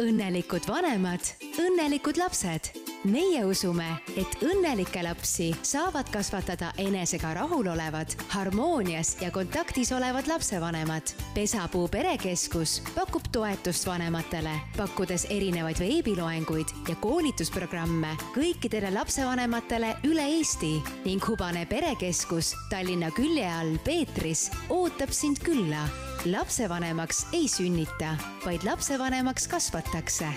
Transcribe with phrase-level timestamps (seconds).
[0.00, 2.79] õnnelikud vanemad, õnnelikud lapsed.
[3.04, 3.86] Meie usume,
[4.18, 11.14] et õnnelikke lapsi saavad kasvatada enesega rahulolevad, harmoonias ja kontaktis olevad lapsevanemad.
[11.34, 20.82] pesapuu perekeskus pakub toetust vanematele, pakkudes erinevaid veebiloenguid ja koolitusprogramme kõikidele lapsevanematele üle Eesti.
[21.04, 25.88] Ning Hubane perekeskus Tallinna külje all Peetris ootab sind külla.
[26.26, 30.28] Lapsevanemaks ei sünnita, vaid lapsevanemaks kasvatakse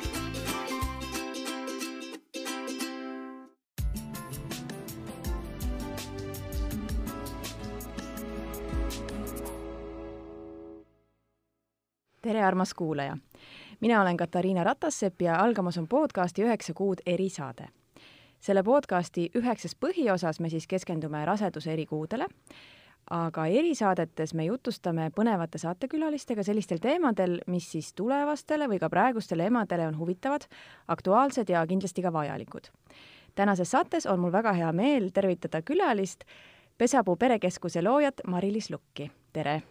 [12.34, 13.18] tere, armas kuulaja!
[13.80, 17.68] mina olen Katariina Ratassepp ja algamas on podcasti Üheksa kuud erisaade.
[18.40, 22.26] selle podcasti üheksas põhiosas me siis keskendume raseduse erikuudele
[23.10, 29.88] aga erisaadetes me jutustame põnevate saatekülalistega sellistel teemadel, mis siis tulevastele või ka praegustele emadele
[29.88, 30.48] on huvitavad,
[30.88, 32.68] aktuaalsed ja kindlasti ka vajalikud.
[33.36, 36.24] tänases saates on mul väga hea meel tervitada külalist,
[36.78, 39.62] Pesapuu perekeskuse loojat Mari-Liis Lukki, tere!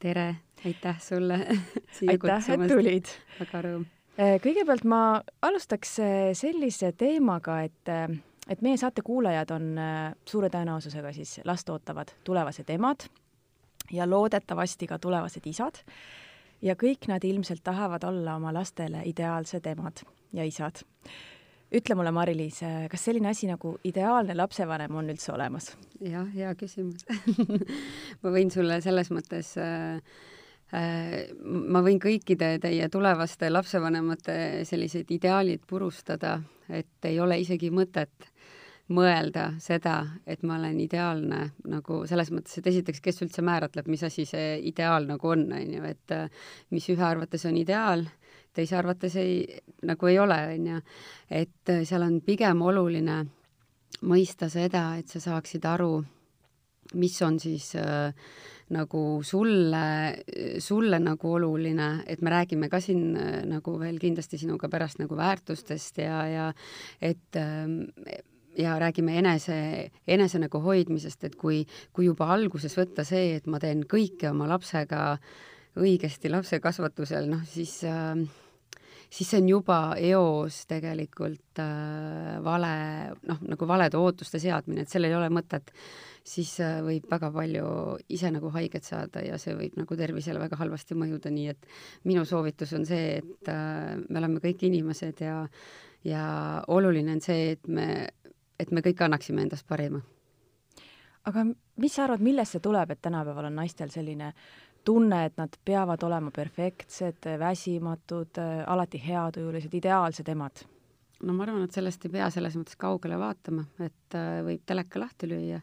[0.00, 0.26] Tere,
[0.66, 1.38] aitäh sulle
[2.10, 3.14] aitäh, et tulid!
[3.40, 3.86] väga rõõm!
[4.44, 5.02] kõigepealt ma
[5.46, 5.94] alustaks
[6.36, 7.94] sellise teemaga, et
[8.50, 13.06] et meie saate kuulajad on äh, suure tõenäosusega siis last ootavad tulevased emad
[13.92, 15.82] ja loodetavasti ka tulevased isad
[16.62, 20.82] ja kõik nad ilmselt tahavad olla oma lastele ideaalsed emad ja isad.
[21.74, 25.72] Ütle mulle, Mari-Liis, kas selline asi nagu ideaalne lapsevanem on üldse olemas?
[26.00, 27.04] jah, hea küsimus
[28.22, 30.00] ma võin sulle selles mõttes äh,
[30.74, 38.30] äh, ma võin kõikide teie tulevaste lapsevanemate selliseid ideaalid purustada, et ei ole isegi mõtet
[38.90, 44.02] mõelda seda, et ma olen ideaalne nagu selles mõttes, et esiteks, kes üldse määratleb, mis
[44.06, 46.26] asi see ideaal nagu on, on ju, et äh,
[46.74, 48.08] mis ühe arvates on ideaal,
[48.54, 49.42] teise arvates ei,
[49.86, 50.80] nagu ei ole, on ju.
[51.30, 53.24] et äh, seal on pigem oluline
[54.06, 55.98] mõista seda, et sa saaksid aru,
[57.00, 58.14] mis on siis äh,
[58.74, 59.84] nagu sulle,
[60.62, 65.18] sulle nagu oluline, et me räägime ka siin äh, nagu veel kindlasti sinuga pärast nagu
[65.18, 66.48] väärtustest ja, ja
[67.02, 68.20] et äh,
[68.58, 71.62] ja räägime enese, enese nagu hoidmisest, et kui,
[71.92, 75.18] kui juba alguses võtta see, et ma teen kõike oma lapsega
[75.78, 78.16] õigesti lapse kasvatusel, noh siis äh,
[79.10, 82.70] siis see on juba eos tegelikult äh, vale,
[83.26, 85.72] noh, nagu valede ootuste seadmine, et sellel ei ole mõtet,
[86.26, 87.66] siis äh, võib väga palju
[88.14, 91.68] ise nagu haiget saada ja see võib nagu tervisele väga halvasti mõjuda, nii et
[92.06, 95.42] minu soovitus on see, et äh, me oleme kõik inimesed ja
[96.06, 96.24] ja
[96.72, 98.08] oluline on see, et me
[98.60, 100.00] et me kõik annaksime endast parima.
[101.24, 101.44] aga
[101.76, 104.32] mis sa arvad, millest see tuleb, et tänapäeval on naistel selline
[104.84, 110.64] tunne, et nad peavad olema perfektsed, väsimatud, alati heatujulised, ideaalsed emad?
[111.20, 115.02] no ma arvan, et sellest ei pea selles mõttes kaugele vaatama, et äh, võib teleka
[115.02, 115.60] lahti lüüa,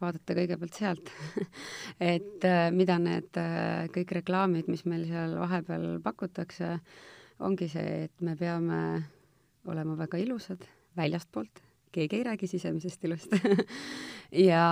[0.00, 1.10] vaadata kõigepealt sealt.
[2.14, 6.78] Et äh, mida need äh, kõik reklaamid, mis meil seal vahepeal pakutakse,
[7.44, 8.80] ongi see, et me peame
[9.68, 10.64] olema väga ilusad
[10.96, 11.60] väljastpoolt
[11.94, 13.36] keegi ei räägi sisemisest ilust
[14.50, 14.66] ja,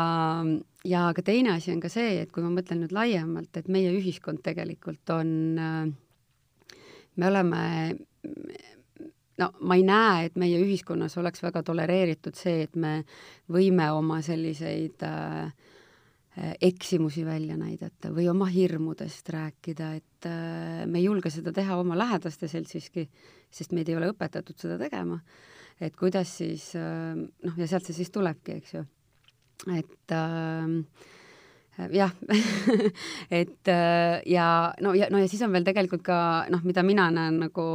[0.84, 3.92] ja aga teine asi on ka see, et kui ma mõtlen nüüd laiemalt, et meie
[3.94, 5.34] ühiskond tegelikult on,
[7.16, 7.62] me oleme,
[9.40, 12.98] no ma ei näe, et meie ühiskonnas oleks väga tolereeritud see, et me
[13.52, 15.52] võime oma selliseid äh,
[16.64, 21.98] eksimusi välja näidata või oma hirmudest rääkida, et äh, me ei julge seda teha oma
[21.98, 23.08] lähedaste seltsiski,
[23.52, 25.20] sest meid ei ole õpetatud seda tegema
[25.82, 28.84] et kuidas siis äh, noh, ja sealt see siis tulebki, eks ju.
[29.74, 30.78] et äh,
[31.92, 32.12] jah
[33.40, 34.46] et äh, ja
[34.80, 36.18] no ja, no ja siis on veel tegelikult ka
[36.52, 37.66] noh, mida mina näen nagu,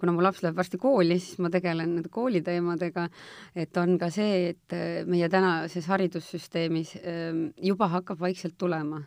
[0.00, 3.08] kuna mu laps läheb varsti kooli, siis ma tegelen nende kooliteemadega,
[3.54, 9.02] et on ka see, et äh, meie tänases haridussüsteemis ähm, juba hakkab vaikselt tulema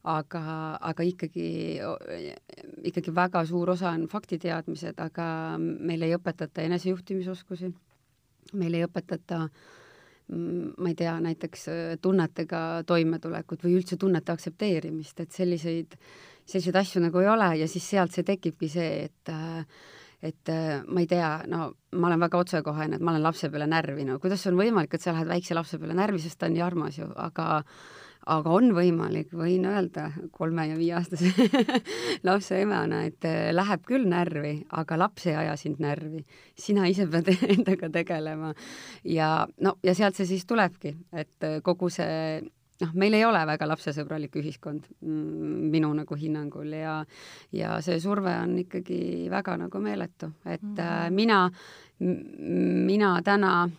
[0.00, 0.42] aga,
[0.80, 1.48] aga ikkagi,
[2.88, 5.26] ikkagi väga suur osa on faktiteadmised, aga
[5.58, 7.74] meil ei õpetata enesejuhtimisoskusi
[8.58, 15.20] meil ei õpetata mm, ma ei tea, näiteks äh, tunnetega toimetulekut või üldse tunnete aktsepteerimist,
[15.20, 15.96] et selliseid,
[16.44, 19.64] selliseid asju nagu ei ole ja siis sealt see tekibki see, et äh,
[20.22, 23.66] et äh, ma ei tea, no ma olen väga otsekohene, et ma olen lapse peale
[23.70, 26.56] närvi, no kuidas on võimalik, et sa lähed väikse lapse peale närvi, sest ta on
[26.56, 27.62] nii armas ju, aga
[28.26, 31.30] aga on võimalik, võin öelda kolme ja viieaastase
[32.28, 36.24] lapse emana, et äh, läheb küll närvi, aga laps ei aja sind närvi.
[36.58, 38.54] sina ise pead endaga tegelema.
[39.04, 42.40] ja no, ja sealt see siis tulebki, et äh, kogu see
[42.80, 47.00] noh, meil ei ole väga lapsesõbralik ühiskond mm, minu nagu hinnangul ja
[47.52, 51.10] ja see surve on ikkagi väga nagu meeletu, et mm -hmm.
[51.10, 51.50] mina,
[52.90, 53.70] mina täna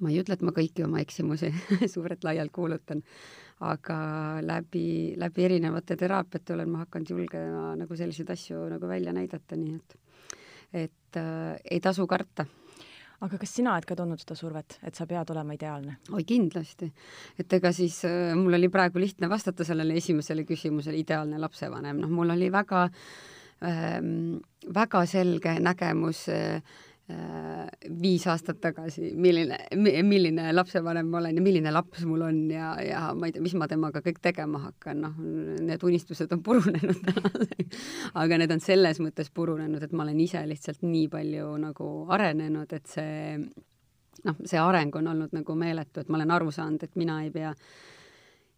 [0.00, 1.52] ma ei ütle, et ma kõiki oma eksimusi
[1.94, 3.02] suurelt-laialt kuulutan,
[3.60, 3.96] aga
[4.40, 9.76] läbi, läbi erinevate teraapiate olen ma hakanud julgema nagu selliseid asju nagu välja näidata, nii
[9.76, 9.98] et
[10.70, 12.46] et äh, ei tasu karta
[13.24, 15.98] aga kas sina oled ka tundnud seda survet, et sa pead olema ideaalne?
[16.12, 16.90] oi, kindlasti.
[17.38, 22.12] et ega siis äh, mul oli praegu lihtne vastata sellele esimesele küsimusele, ideaalne lapsevanem, noh,
[22.12, 22.86] mul oli väga
[23.66, 24.38] ähm,,
[24.74, 26.78] väga selge nägemus äh,
[28.02, 29.58] viis aastat tagasi, milline,
[30.06, 33.54] milline lapsevanem ma olen ja milline laps mul on ja, ja ma ei tea, mis
[33.58, 35.16] ma temaga kõik tegema hakkan, noh,
[35.66, 37.10] need unistused on purunenud
[38.22, 42.72] aga need on selles mõttes purunenud, et ma olen ise lihtsalt nii palju nagu arenenud,
[42.76, 47.00] et see noh, see areng on olnud nagu meeletu, et ma olen aru saanud, et
[47.00, 47.54] mina ei pea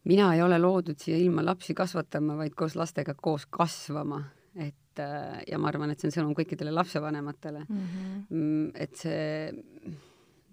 [0.04, 4.22] mina ei ole loodud siia ilma lapsi kasvatama, vaid koos lastega koos kasvama,
[4.56, 7.80] et et äh, ja ma arvan, et see on sõnum kõikidele lapsevanematele mhm.
[8.28, 8.70] mm, -hmm.
[8.74, 9.96] et see,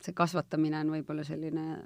[0.02, 1.84] see kasvatamine on võib-olla selline,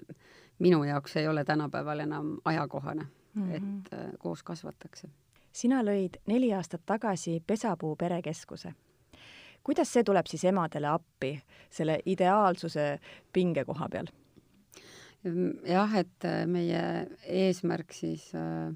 [0.60, 3.04] minu jaoks ei ole tänapäeval enam ajakohane
[3.34, 3.56] mm, -hmm.
[3.56, 5.10] et äh, koos kasvatakse.
[5.52, 8.74] sina lõid neli aastat tagasi Pesapuu perekeskuse.
[9.64, 11.40] kuidas see tuleb siis emadele appi
[11.70, 13.00] selle ideaalsuse
[13.34, 14.08] pinge koha peal?
[15.66, 18.74] jah, et äh, meie eesmärk siis äh,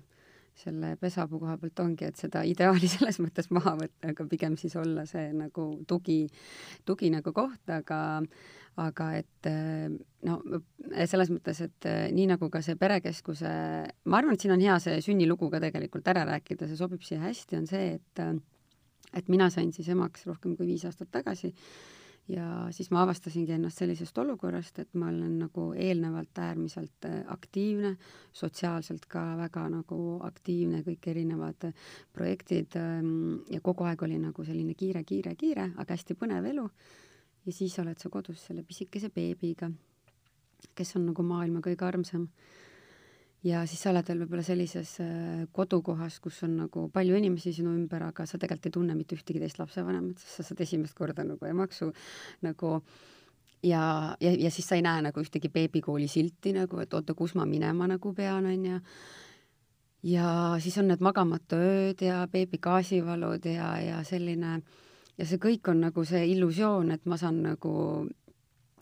[0.57, 4.75] selle pesapuu koha pealt ongi, et seda ideaali selles mõttes maha võtta, aga pigem siis
[4.79, 6.23] olla see nagu tugi,
[6.87, 7.99] tugi nagu koht, aga
[8.77, 9.47] aga et
[10.27, 10.35] no
[11.09, 13.53] selles mõttes, et nii nagu ka see perekeskuse,
[14.05, 17.23] ma arvan, et siin on hea see sünnilugu ka tegelikult ära rääkida, see sobib siia
[17.23, 18.23] hästi, on see, et
[19.17, 21.53] et mina sain siis emaks rohkem kui viis aastat tagasi
[22.27, 27.93] ja siis ma avastasingi ennast sellisest olukorrast, et ma olen nagu eelnevalt äärmiselt äh, aktiivne,
[28.35, 34.45] sotsiaalselt ka väga nagu aktiivne, kõik erinevad äh, projektid ähm, ja kogu aeg oli nagu
[34.45, 36.67] selline kiire, kiire, kiire, aga hästi põnev elu.
[37.47, 39.71] ja siis oled sa kodus selle pisikese beebiga,
[40.75, 42.27] kes on nagu maailma kõige armsam
[43.45, 47.75] ja siis sa oled veel võib-olla sellises äh, kodukohas, kus on nagu palju inimesi sinu
[47.75, 51.25] ümber, aga sa tegelikult ei tunne mitte ühtegi teist lapsevanemat, sest sa saad esimest korda
[51.27, 51.91] nagu emaksu
[52.45, 52.73] nagu
[53.63, 57.35] ja, ja, ja siis sa ei näe nagu ühtegi beebikooli silti nagu, et oota, kus
[57.37, 58.81] ma minema nagu pean, onju.
[60.07, 60.27] ja
[60.63, 64.59] siis on need magamata ööd ja beebi gaasivalud ja, ja selline
[65.17, 67.73] ja see kõik on nagu see illusioon, et ma saan nagu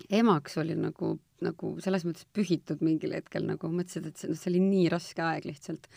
[0.09, 1.15] emaks oli nagu,
[1.45, 5.24] nagu selles mõttes pühitud mingil hetkel nagu mõtlesid, et see, noh, see oli nii raske
[5.25, 5.89] aeg lihtsalt.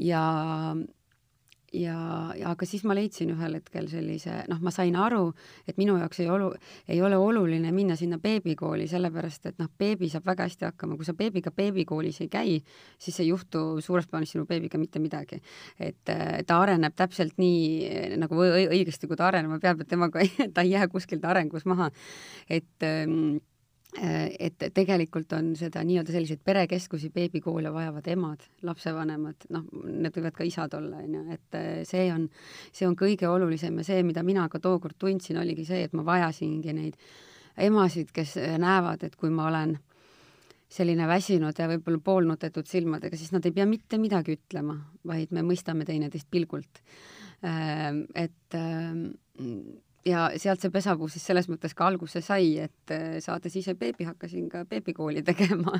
[0.00, 0.22] ja,
[1.72, 1.96] ja,
[2.36, 5.32] ja aga siis ma leidsin ühel hetkel sellise, noh, ma sain aru,
[5.68, 6.52] et minu jaoks ei olu-,
[6.90, 11.08] ei ole oluline minna sinna beebikooli, sellepärast et noh, beebi saab väga hästi hakkama, kui
[11.08, 12.58] sa beebiga beebikoolis ei käi,
[13.02, 15.40] siis ei juhtu suures plaanis sinu beebiga mitte midagi.
[15.80, 16.12] et
[16.46, 20.88] ta areneb täpselt nii nagu õigesti, kui ta arenema peab, et temaga ta ei jää
[20.92, 21.90] kuskilt arengus maha.
[22.48, 23.51] et ähm, Äh,
[23.92, 30.46] et tegelikult on seda nii-öelda selliseid perekeskusi, beebikoole vajavad emad, lapsevanemad, noh, need võivad ka
[30.48, 32.24] isad olla, on ju, et äh, see on,
[32.72, 36.06] see on kõige olulisem ja see, mida mina ka tookord tundsin, oligi see, et ma
[36.08, 36.96] vajasingi neid
[37.60, 39.76] emasid, kes äh, näevad, et kui ma olen
[40.72, 45.44] selline väsinud ja võib-olla poolnutetud silmadega, siis nad ei pea mitte midagi ütlema, vaid me
[45.44, 46.80] mõistame teineteist pilgult.
[47.42, 48.56] Et
[50.06, 54.06] ja sealt see pesapuu siis selles mõttes ka alguse sai, et äh, saades ise beebi,
[54.08, 55.78] hakkasin ka beebikooli tegema.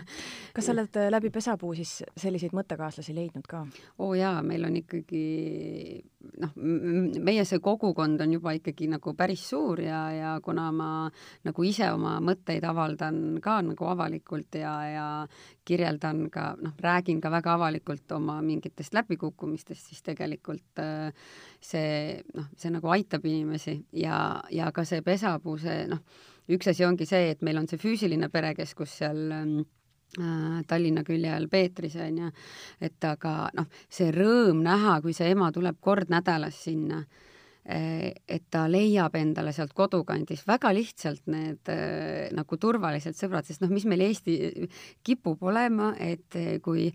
[0.54, 3.64] kas sa oled äh, läbi pesapuu siis selliseid mõttekaaslasi leidnud ka?
[3.98, 5.24] oo jaa, meil on ikkagi
[6.42, 6.52] noh,
[7.24, 10.90] meie see kogukond on juba ikkagi nagu päris suur ja, ja kuna ma
[11.46, 15.06] nagu ise oma mõtteid avaldan ka nagu avalikult ja, ja
[15.64, 21.10] kirjeldan ka, noh, räägin ka väga avalikult oma mingitest läbikukkumistest, siis tegelikult äh,
[21.62, 24.11] see noh, see nagu aitab inimesi ja,
[24.50, 26.02] ja ka see pesapuu, see noh,
[26.52, 29.58] üks asi ongi see, et meil on see füüsiline perekeskus seal ähm,
[30.18, 32.30] äh, Tallinna külje all Peetris on ju,
[32.80, 37.02] et aga noh, see rõõm näha, kui see ema tuleb kord nädalas sinna
[37.62, 43.70] et ta leiab endale sealt kodukandis väga lihtsalt need eh, nagu turvalised sõbrad, sest noh,
[43.70, 44.34] mis meil Eesti
[45.06, 46.88] kipub olema, et eh, kui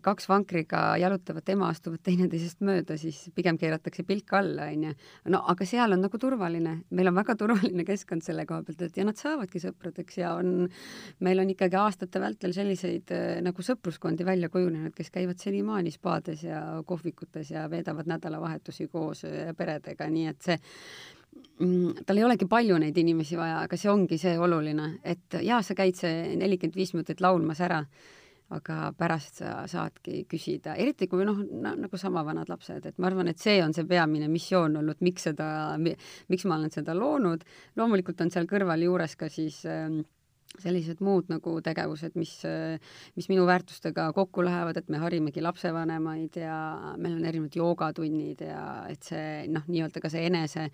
[0.00, 4.94] kaks vankriga jalutavat ema astuvad teineteisest mööda, siis pigem keeratakse pilk alla, onju.
[5.34, 8.96] no aga seal on nagu turvaline, meil on väga turvaline keskkond selle koha pealt, et
[8.96, 10.70] ja nad saavadki sõpradeks ja on,
[11.26, 13.12] meil on ikkagi aastate vältel selliseid
[13.44, 19.26] nagu sõpruskondi välja kujunenud, kes käivad senimaani spaades ja kohvikutes ja veedavad nädalavahetusi koos
[19.58, 20.56] pere peredega, nii et see
[21.60, 25.62] mm, tal ei olegi palju neid inimesi vaja, aga see ongi see oluline, et jaa,
[25.66, 27.80] sa käid see nelikümmend viis minutit laulmas ära,
[28.50, 33.10] aga pärast sa saadki küsida, eriti kui noh no,, nagu sama vanad lapsed, et ma
[33.10, 37.46] arvan, et see on see peamine missioon olnud, miks seda, miks ma olen seda loonud.
[37.78, 39.86] loomulikult on seal kõrval juures ka siis äh,
[40.58, 42.32] sellised muud nagu tegevused, mis,
[43.16, 46.56] mis minu väärtustega kokku lähevad, et me harimegi lapsevanemaid ja
[46.96, 50.66] meil on erinevad joogatunnid ja et see noh, nii-öelda ka see enese,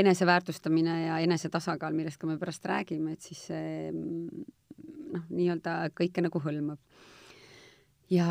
[0.00, 6.42] eneseväärtustamine ja enesetasakaal, millest ka me pärast räägime, et siis see noh, nii-öelda kõike nagu
[6.42, 6.80] hõlmab.
[8.10, 8.26] ja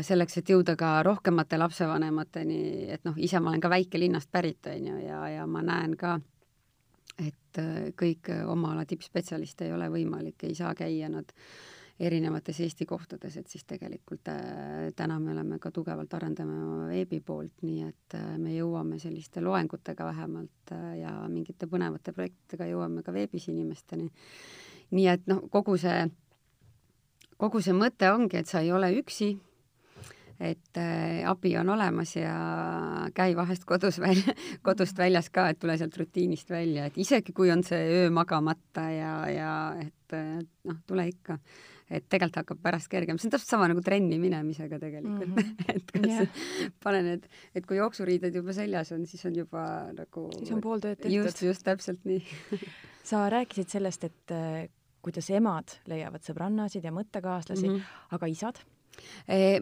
[0.00, 4.86] selleks, et jõuda ka rohkemate lapsevanemateni, et noh, ise ma olen ka väikelinnast pärit, on
[4.86, 6.16] ju, ja, ja ma näen ka,
[7.50, 11.32] et äh, kõik äh, oma ala tippspetsialiste ei ole võimalik, ei saa käia nad
[12.00, 17.20] erinevates Eesti kohtades, et siis tegelikult äh, täna me oleme ka tugevalt arendame oma veebi
[17.20, 23.50] poolt, nii et me jõuame selliste loengutega vähemalt ja mingite põnevate projektidega jõuame ka veebis
[23.52, 24.08] inimesteni.
[24.90, 26.08] nii et noh, kogu see,
[27.36, 29.34] kogu see mõte ongi, et sa ei ole üksi
[30.40, 32.34] et äh, abi on olemas ja
[33.14, 37.52] käi vahest kodus välja, kodust väljas ka, et tule sealt rutiinist välja, et isegi kui
[37.52, 39.50] on see öö magamata ja, ja
[39.82, 40.16] et
[40.64, 41.36] noh, tule ikka.
[41.90, 45.54] et tegelikult hakkab pärast kergem, see on täpselt sama nagu trenni minemisega tegelikult mm, -hmm.
[45.74, 46.42] et kas yeah.
[46.82, 50.80] pane need, et kui jooksuriided juba seljas on, siis on juba nagu siis on pool
[50.80, 51.16] tööd tehtud.
[51.18, 52.24] just, just täpselt nii
[53.10, 54.68] sa rääkisid sellest, et äh,
[55.02, 58.14] kuidas emad leiavad sõbrannasid ja mõttekaaslasi mm, -hmm.
[58.16, 58.60] aga isad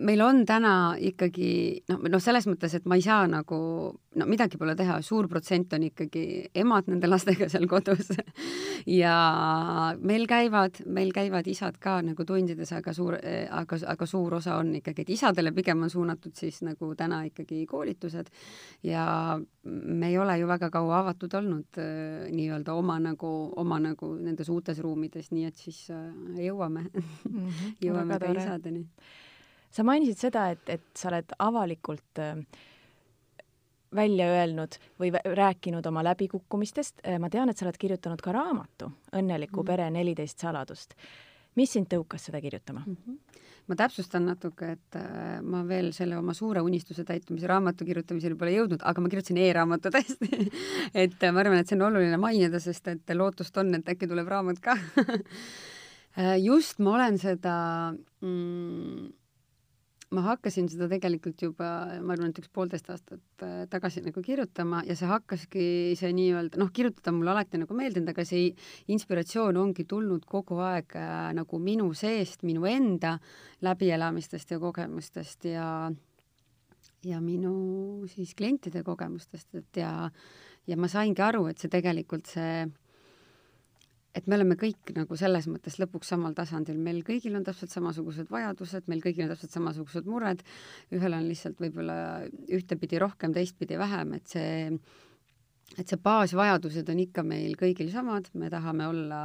[0.00, 1.50] meil on täna ikkagi
[1.90, 3.58] noh, noh, selles mõttes, et ma ei saa nagu,
[4.18, 6.24] no midagi pole teha, suur protsent on ikkagi
[6.58, 8.12] emad nende lastega seal kodus.
[8.88, 9.12] Ja
[10.00, 14.70] meil käivad, meil käivad isad ka nagu tundides, aga suur, aga, aga suur osa on
[14.78, 18.30] ikkagi, et isadele pigem on suunatud siis nagu täna ikkagi koolitused.
[18.86, 19.04] Ja
[19.68, 24.48] me ei ole ju väga kaua avatud olnud äh, nii-öelda oma nagu, oma nagu nendes
[24.48, 26.86] uutes ruumides, nii et siis äh, jõuame.
[26.88, 28.86] -hmm, jõuame ka isadeni
[29.70, 32.40] sa mainisid seda, et, et sa oled avalikult äh,
[33.94, 37.00] välja öelnud või rääkinud oma läbikukkumistest.
[37.06, 40.94] Äh, ma tean, et sa oled kirjutanud ka raamatu Õnneliku mm pere neliteist saladust.
[41.56, 42.96] mis sind tõukas seda kirjutama mm?
[43.06, 43.40] -hmm.
[43.66, 48.52] ma täpsustan natuke, et äh, ma veel selle oma suure unistuse täitumise raamatu kirjutamiseni pole
[48.52, 50.50] jõudnud, aga ma kirjutasin e-raamatu tõesti
[51.04, 54.28] et ma arvan, et see on oluline mainida, sest et lootust on, et äkki tuleb
[54.28, 54.76] raamat ka
[56.48, 57.56] just ma olen seda
[58.20, 59.08] mm,
[60.14, 61.68] ma hakkasin seda tegelikult juba,
[62.00, 65.66] ma arvan, et üks poolteist aastat äh, tagasi nagu kirjutama ja see hakkaski
[66.00, 68.48] see nii-öelda, noh, kirjutada mulle alati nagu meeldinud, aga see
[68.94, 73.18] inspiratsioon ongi tulnud kogu aeg äh, nagu minu seest, minu enda
[73.66, 75.68] läbielamistest ja kogemustest ja
[77.04, 79.92] ja minu siis klientide kogemustest, et ja
[80.68, 82.64] ja ma saingi aru, et see tegelikult see
[84.18, 88.30] et me oleme kõik nagu selles mõttes lõpuks samal tasandil, meil kõigil on täpselt samasugused
[88.32, 90.42] vajadused, meil kõigil on täpselt samasugused mured,
[90.94, 91.98] ühel on lihtsalt võib-olla
[92.58, 94.54] ühtepidi rohkem, teistpidi vähem, et see,
[95.76, 99.20] et see baasvajadused on ikka meil kõigil samad, me tahame olla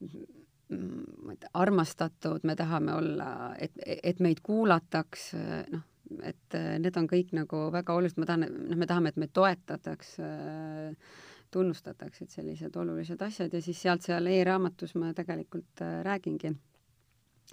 [0.00, 5.30] mm, armastatud, me tahame olla, et, et meid kuulataks,
[5.72, 5.86] noh,
[6.26, 10.16] et need on kõik nagu väga olulised, ma tahan, noh, me tahame, et meid toetataks
[10.26, 11.12] äh,
[11.50, 16.52] tunnustatakse, et sellised olulised asjad ja siis sealt seal e-raamatus ma tegelikult äh, räägingi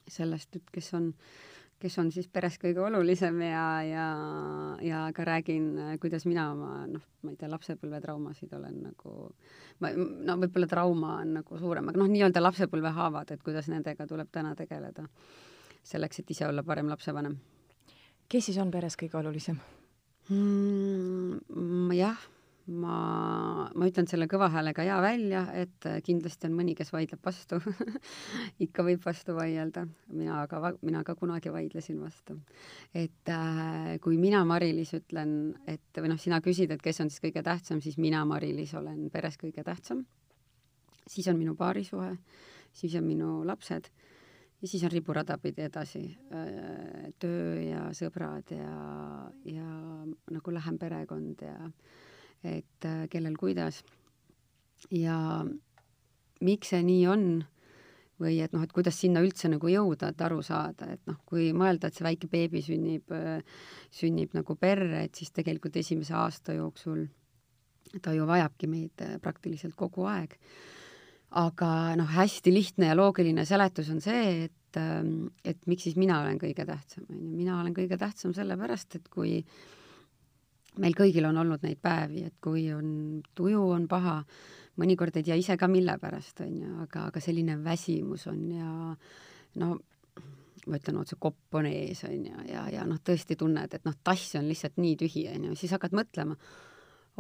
[0.08, 1.08] sellest, et kes on,
[1.82, 4.06] kes on siis peres kõige olulisem ja, ja,
[4.86, 9.18] ja ka räägin, äh, kuidas mina oma noh, ma ei tea, lapsepõlvetraumasid olen nagu,
[9.84, 14.32] ma, no võib-olla trauma on nagu suurem, aga noh, nii-öelda lapsepõlvehaavad, et kuidas nendega tuleb
[14.32, 15.08] täna tegeleda.
[15.88, 17.38] selleks, et ise olla parem lapsevanem.
[18.30, 19.60] kes siis on peres kõige olulisem
[20.30, 21.94] mm,?
[21.96, 22.37] jah
[22.67, 27.59] ma, ma ütlen selle kõva häälega ja välja, et kindlasti on mõni, kes vaidleb vastu
[28.65, 32.39] ikka võib vastu vaielda, mina aga, mina ka kunagi vaidlesin vastu.
[32.93, 35.31] et äh, kui mina, Mari-Liis, ütlen,
[35.67, 39.07] et või noh, sina küsid, et kes on siis kõige tähtsam, siis mina, Mari-Liis, olen
[39.13, 40.05] peres kõige tähtsam.
[41.07, 42.17] siis on minu paarisuhe,
[42.74, 43.88] siis on minu lapsed
[44.62, 48.75] ja siis on riburada pidi edasi äh, töö ja sõbrad ja,
[49.45, 49.69] ja
[50.33, 51.71] nagu lähem perekond ja
[52.60, 53.84] et äh, kellel kuidas.
[54.94, 55.46] ja
[56.42, 57.24] miks see nii on
[58.22, 61.51] või et noh, et kuidas sinna üldse nagu jõuda, et aru saada, et noh, kui
[61.58, 63.42] mõelda, et see väike beebi sünnib, äh,
[63.94, 67.06] sünnib nagu perre, et siis tegelikult esimese aasta jooksul
[68.04, 70.38] ta ju vajabki meid äh, praktiliselt kogu aeg.
[71.38, 76.22] aga noh, hästi lihtne ja loogiline seletus on see, et, ähm, et miks siis mina
[76.22, 79.76] olen kõige tähtsam, on ju, mina olen kõige tähtsam sellepärast, et kui äh,
[80.81, 84.19] meil kõigil on olnud neid päevi, et kui on, tuju on paha,
[84.81, 88.72] mõnikord ei tea ise ka, mille pärast, on ju, aga, aga selline väsimus on ja
[89.62, 89.77] no
[90.67, 93.96] ma ütlen otse, kopp on ees, on ju, ja, ja noh, tõesti tunned, et noh,
[94.03, 96.36] tass on lihtsalt nii tühi, on ju, siis hakkad mõtlema,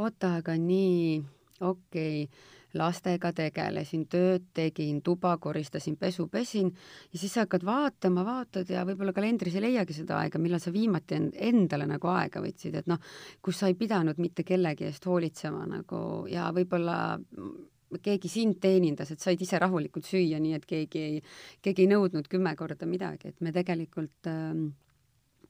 [0.03, 1.21] oota, aga nii,
[1.61, 6.71] okei okay,, lastega tegelesin, tööd tegin, tuba koristasin, pesu pesin
[7.13, 10.73] ja siis sa hakkad vaatama, vaatad ja võib-olla kalendris ei leiagi seda aega, millal sa
[10.75, 11.15] viimati
[11.47, 12.99] endale nagu aega võtsid, et noh,
[13.41, 16.97] kus sa ei pidanud mitte kellegi eest hoolitsema nagu ja võib-olla
[18.03, 21.21] keegi sind teenindas, et said ise rahulikult süüa, nii et keegi ei,
[21.63, 24.67] keegi ei nõudnud kümme korda midagi, et me tegelikult ähm,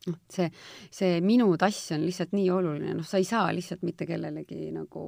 [0.06, 0.52] noh, see,
[0.94, 5.04] see minu tass on lihtsalt nii oluline, noh, sa ei saa lihtsalt mitte kellelegi nagu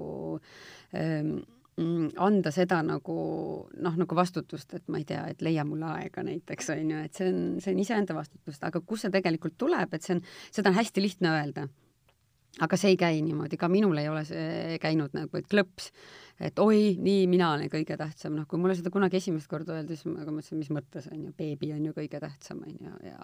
[0.98, 1.38] ähm,
[2.20, 3.18] anda seda nagu
[3.70, 7.20] noh, nagu vastutust, et ma ei tea, et leia mulle aega näiteks on ju, et
[7.20, 10.74] see on, see on iseenda vastutust, aga kust see tegelikult tuleb, et see on, seda
[10.74, 11.70] on hästi lihtne öelda
[12.58, 15.90] aga see ei käi niimoodi, ka minul ei ole see käinud nagu, et klõps,
[16.44, 19.96] et oi, nii, mina olen kõige tähtsam, noh, kui mulle seda kunagi esimest korda öeldi,
[20.00, 23.20] siis ma mõtlesin, mis mõttes on ju, beebi on ju kõige tähtsam, on ju, ja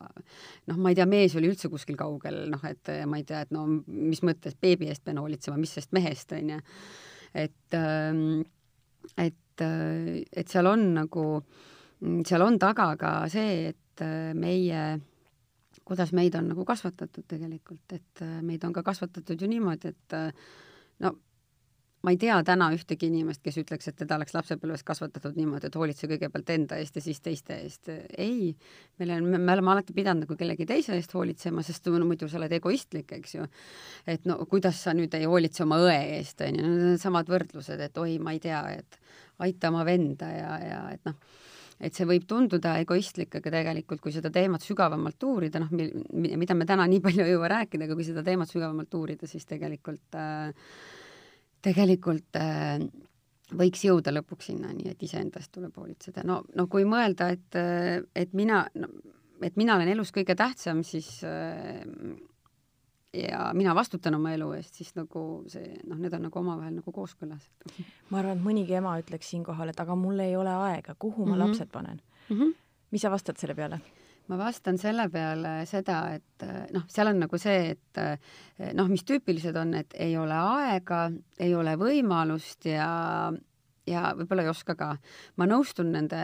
[0.70, 3.52] noh, ma ei tea, mees oli üldse kuskil kaugel, noh, et ma ei tea, et
[3.56, 6.62] no mis mõttes beebi eest pean hoolitsema, mis sest mehest, on ju.
[7.36, 8.46] Et, ähm,
[9.18, 11.26] et, äh, et seal on nagu,
[12.28, 14.86] seal on taga ka see, et äh, meie
[15.86, 20.18] kuidas meid on nagu kasvatatud tegelikult, et äh, meid on ka kasvatatud ju niimoodi, et
[21.04, 21.16] no
[22.06, 25.78] ma ei tea täna ühtegi inimest, kes ütleks, et teda oleks lapsepõlves kasvatatud niimoodi, et
[25.80, 27.90] hoolitse kõigepealt enda eest ja siis teiste eest.
[28.18, 28.52] ei,
[29.02, 32.38] meil on, me oleme alati pidanud nagu kellegi teise eest hoolitsema, sest no, muidu sa
[32.40, 33.48] oled egoistlik, eks ju.
[34.08, 37.32] et no kuidas sa nüüd ei hoolitse oma õe eest, on ju, need on samad
[37.32, 39.02] võrdlused, et oi, ma ei tea, et
[39.46, 41.18] aita oma venda ja, ja et noh
[41.76, 45.74] et see võib tunduda egoistlik, aga tegelikult, kui seda teemat sügavamalt uurida, noh,
[46.16, 49.44] mida me täna nii palju ei jõua rääkida, aga kui seda teemat sügavamalt uurida, siis
[49.50, 50.54] tegelikult äh,,
[51.66, 52.78] tegelikult äh,
[53.58, 56.24] võiks jõuda lõpuks sinnani, et iseendast tuleb hoolitseda.
[56.28, 57.60] no, no kui mõelda, et,
[58.16, 58.90] et mina no,,
[59.44, 61.84] et mina olen elus kõige tähtsam, siis äh,
[63.16, 66.96] ja mina vastutan oma elu eest, siis nagu see noh, need on nagu omavahel nagu
[66.96, 67.48] kooskõlas.
[68.10, 71.36] ma arvan, et mõnigi ema ütleks siinkohal, et aga mul ei ole aega, kuhu ma
[71.36, 71.46] mm -hmm.
[71.46, 72.38] lapsed panen mm.
[72.38, 72.56] -hmm.
[72.92, 73.80] mis sa vastad selle peale?
[74.28, 79.58] Ma vastan selle peale seda, et noh, seal on nagu see, et noh, mis tüüpilised
[79.62, 81.08] on, et ei ole aega,
[81.40, 82.90] ei ole võimalust ja
[83.86, 84.90] ja võib-olla ei oska ka.
[85.38, 86.20] ma nõustun nende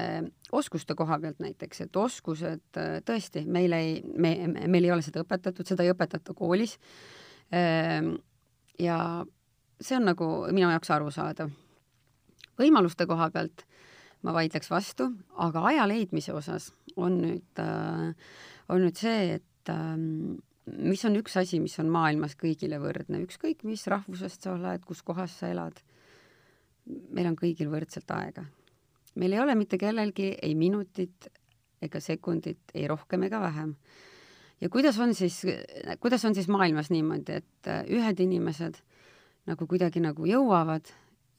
[0.51, 4.33] oskuste koha pealt näiteks, et oskused tõesti, meil ei, me,
[4.67, 6.77] meil ei ole seda õpetatud, seda ei õpetata koolis.
[7.53, 8.15] Ehm,
[8.79, 8.97] ja
[9.81, 11.51] see on nagu minu jaoks arusaadav.
[12.61, 13.65] võimaluste koha pealt
[14.21, 15.09] ma vaidleks vastu,
[15.41, 17.61] aga aja leidmise osas on nüüd,
[18.69, 20.37] on nüüd see, et ähm,
[20.77, 25.01] mis on üks asi, mis on maailmas kõigile võrdne, ükskõik mis rahvusest sa oled, kus
[25.05, 25.81] kohas sa elad
[26.85, 28.45] meil on kõigil võrdselt aega.
[29.15, 31.27] meil ei ole mitte kellelgi ei minutit
[31.81, 33.75] ega sekundit, ei rohkem ega vähem.
[34.61, 35.41] ja kuidas on siis,
[35.99, 38.81] kuidas on siis maailmas niimoodi, et äh, ühed inimesed
[39.49, 40.91] nagu kuidagi nagu jõuavad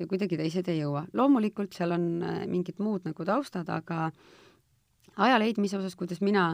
[0.02, 1.06] ja kuidagi teised ei jõua.
[1.12, 4.10] loomulikult seal on äh, mingid muud nagu taustad, aga
[5.16, 6.50] aja leidmise osas, kuidas mina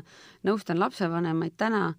[0.47, 1.93] nõustan lapsevanemaid täna,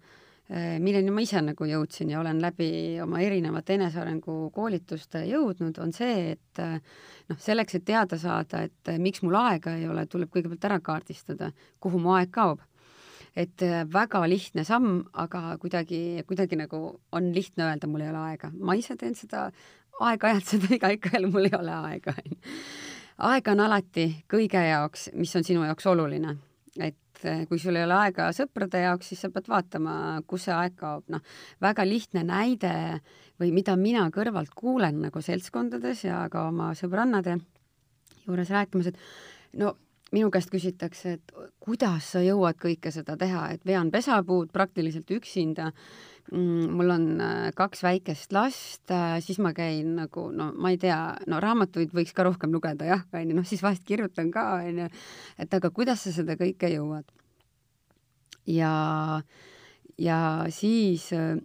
[0.50, 5.92] Äh, milleni ma ise nagu jõudsin ja olen läbi oma erinevate enesearengu koolituste jõudnud, on
[5.94, 6.80] see, et äh,
[7.30, 11.52] noh, selleks, et teada saada, et miks mul aega ei ole, tuleb kõigepealt ära kaardistada,
[11.78, 12.66] kuhu mu aeg kaob.
[13.38, 16.80] et väga lihtne samm, aga kuidagi, kuidagi nagu
[17.14, 18.50] on lihtne öelda, mul ei ole aega.
[18.58, 19.52] ma ise teen seda
[20.06, 22.38] aeg-ajalt seda iga ikka jälle, mul ei ole aega, onju.
[23.30, 26.36] aega on alati kõige jaoks, mis on sinu jaoks oluline.
[26.80, 29.94] et eh, kui sul ei ole aega sõprade jaoks, siis sa pead vaatama,
[30.26, 31.20] kus see aeg kaob, noh,
[31.60, 32.74] väga lihtne näide
[33.40, 37.38] või mida mina kõrvalt kuulen nagu seltskondades ja ka oma sõbrannade
[38.26, 39.74] juures rääkimas, et no
[40.14, 45.70] minu käest küsitakse, et kuidas sa jõuad kõike seda teha, et vean pesapuud praktiliselt üksinda
[46.32, 50.80] mm,, mul on äh, kaks väikest last, äh, siis ma käin nagu no ma ei
[50.82, 50.98] tea,
[51.30, 54.90] no raamatuid võiks ka rohkem lugeda jah, onju, noh siis vahest kirjutan ka onju,
[55.38, 57.06] et aga kuidas sa seda kõike jõuad.
[58.50, 58.74] ja,
[59.98, 60.20] ja
[60.50, 61.36] siis, äh,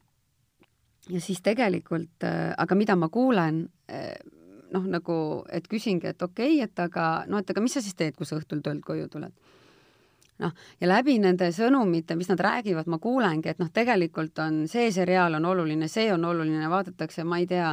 [1.10, 2.26] ja siis tegelikult,
[2.58, 3.68] aga mida ma kuulen
[4.74, 5.18] noh, nagu,
[5.54, 8.26] et küsingi, et okei okay,, et aga no, et aga mis sa siis teed, kui
[8.26, 9.34] sa õhtul töölt koju tuled?
[10.44, 10.52] noh,
[10.82, 15.38] ja läbi nende sõnumite, mis nad räägivad, ma kuulengi, et noh, tegelikult on see seriaal
[15.38, 17.70] on oluline, see on oluline, vaadatakse, ma ei tea,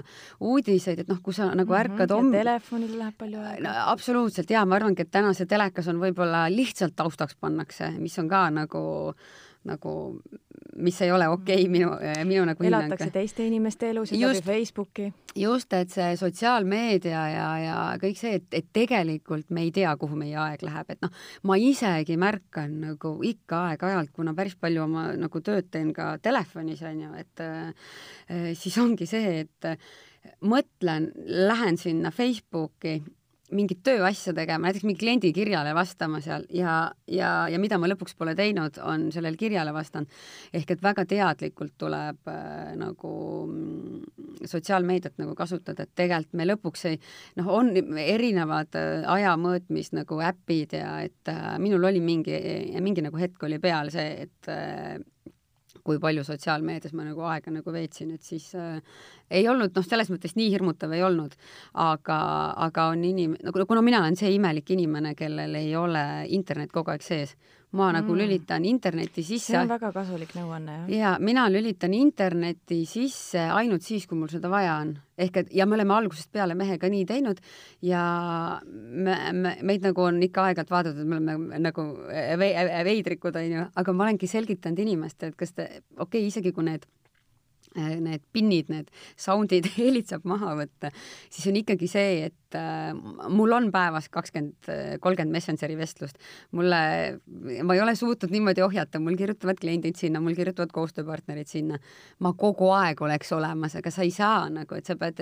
[0.47, 2.37] uudiseid, et noh, kui sa nagu ärkad mm -hmm, homm-.
[2.39, 3.75] telefonil läheb palju aega no,.
[3.93, 8.29] absoluutselt ja ma arvangi, et täna see telekas on võib-olla lihtsalt taustaks pannakse, mis on
[8.29, 9.15] ka nagu,
[9.65, 10.19] nagu
[10.77, 11.91] mis ei ole okei okay, minu,
[12.25, 13.15] minu nagu elatakse hinnang.
[13.15, 15.09] teiste inimeste elusid läbi Facebooki.
[15.37, 20.19] just, et see sotsiaalmeedia ja, ja kõik see, et, et tegelikult me ei tea, kuhu
[20.19, 21.13] meie aeg läheb, et noh,
[21.49, 26.83] ma isegi märkan nagu ikka aeg-ajalt, kuna päris palju oma nagu tööd teen ka telefonis
[26.89, 27.91] onju, et äh,
[28.59, 29.73] siis ongi see, et
[30.47, 33.01] mõtlen, lähen sinna Facebooki
[33.53, 36.77] mingit tööasja tegema, näiteks mingi kliendi kirjale vastama seal ja,
[37.11, 40.11] ja, ja mida ma lõpuks pole teinud, on sellele kirjale vastanud.
[40.53, 43.13] ehk et väga teadlikult tuleb äh, nagu
[43.47, 47.01] mm, sotsiaalmeediat nagu kasutada, et tegelikult me lõpuks ei,
[47.41, 52.37] noh, on erinevad äh, aja mõõtmis nagu äpid ja et äh, minul oli mingi,
[52.81, 54.97] mingi nagu hetk oli peal see, et äh,
[55.87, 58.79] kui palju sotsiaalmeedias ma nagu aega nagu veetsin, et siis äh,
[59.31, 61.35] ei olnud noh, selles mõttes nii hirmutav ei olnud,
[61.85, 62.19] aga,
[62.69, 66.95] aga on inim-, nagu kuna mina olen see imelik inimene, kellel ei ole internet kogu
[66.95, 67.37] aeg sees,
[67.73, 68.01] ma nagu mm.
[68.03, 69.53] nagu lülitan interneti sisse.
[69.53, 70.91] see on väga kasulik nõuanne, jah.
[70.93, 74.95] ja mina lülitan interneti sisse ainult siis, kui mul seda vaja on.
[75.17, 77.41] ehk et ja me oleme algusest peale mehega nii teinud
[77.89, 78.03] ja
[78.67, 81.87] me, me, meid nagu on ikka aeg-ajalt vaadatud, me oleme nagu
[82.89, 86.85] veidrikud, onju, aga ma olengi selgitanud inimestele, et kas te, okei okay,, isegi kui need
[87.77, 90.93] need pinnid, need sound'id, helid saab maha võtta,
[91.33, 92.93] siis on ikkagi see, et äh,
[93.33, 94.71] mul on päevas kakskümmend,
[95.03, 96.19] kolmkümmend Messengeri vestlust.
[96.53, 96.83] mulle,
[97.63, 101.79] ma ei ole suutnud niimoodi ohjata, mul kirjutavad kliendid sinna, mul kirjutavad koostööpartnerid sinna.
[102.19, 105.21] ma kogu aeg oleks olemas, aga sa ei saa nagu, et sa pead,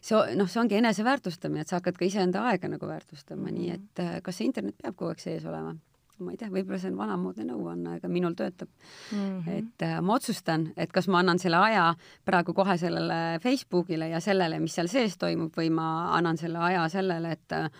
[0.00, 3.58] see, noh, see ongi eneseväärtustamine, et sa hakkad ka iseenda aega nagu väärtustama mm, -hmm.
[3.58, 5.74] nii et äh, kas see internet peab kogu aeg sees olema?
[6.24, 9.16] Ma ei tea, võib-olla see on vanamoodne nõuanne, aga minul töötab mm.
[9.20, 9.56] -hmm.
[9.58, 11.86] et äh, ma otsustan, et kas ma annan selle aja
[12.24, 16.88] praegu kohe sellele Facebookile ja sellele, mis seal sees toimub, või ma annan selle aja
[16.92, 17.70] sellele, et äh,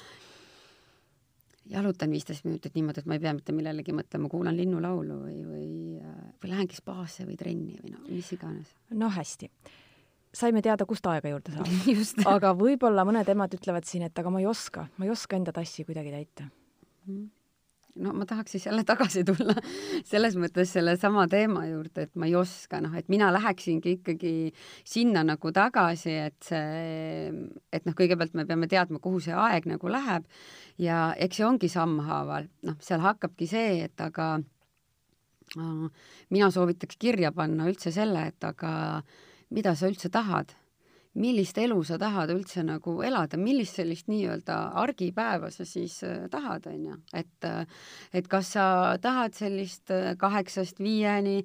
[1.70, 5.68] jalutan viisteist minutit niimoodi, et ma ei pea mitte millelegi mõtlema, kuulan linnulaulu või, või,
[6.00, 8.74] äh, või lähengi spaasse või trenni või no mis iganes.
[8.90, 9.50] no hästi
[10.34, 14.42] saime teada, kust aega juurde saab aga võib-olla mõned emad ütlevad siin, et aga ma
[14.42, 17.12] ei oska, ma ei oska enda tassi kuidagi täita mm.
[17.12, 17.28] -hmm
[17.98, 19.54] no ma tahaks siis jälle tagasi tulla
[20.12, 24.34] selles mõttes sellesama teema juurde, et ma ei oska, noh, et mina läheksingi ikkagi
[24.86, 27.32] sinna nagu tagasi, et see,
[27.72, 30.28] et noh, kõigepealt me peame teadma, kuhu see aeg nagu läheb.
[30.80, 34.32] Ja eks see ongi sammhaaval, noh, seal hakkabki see, et aga
[35.58, 38.72] äh, mina soovitaks kirja panna üldse selle, et aga
[39.50, 40.54] mida sa üldse tahad
[41.18, 46.68] millist elu sa tahad üldse nagu elada, millist sellist nii-öelda argipäeva sa siis äh, tahad,
[46.70, 47.64] on ju, et äh,
[48.14, 48.64] et kas sa
[49.02, 51.40] tahad sellist äh, kaheksast viieni,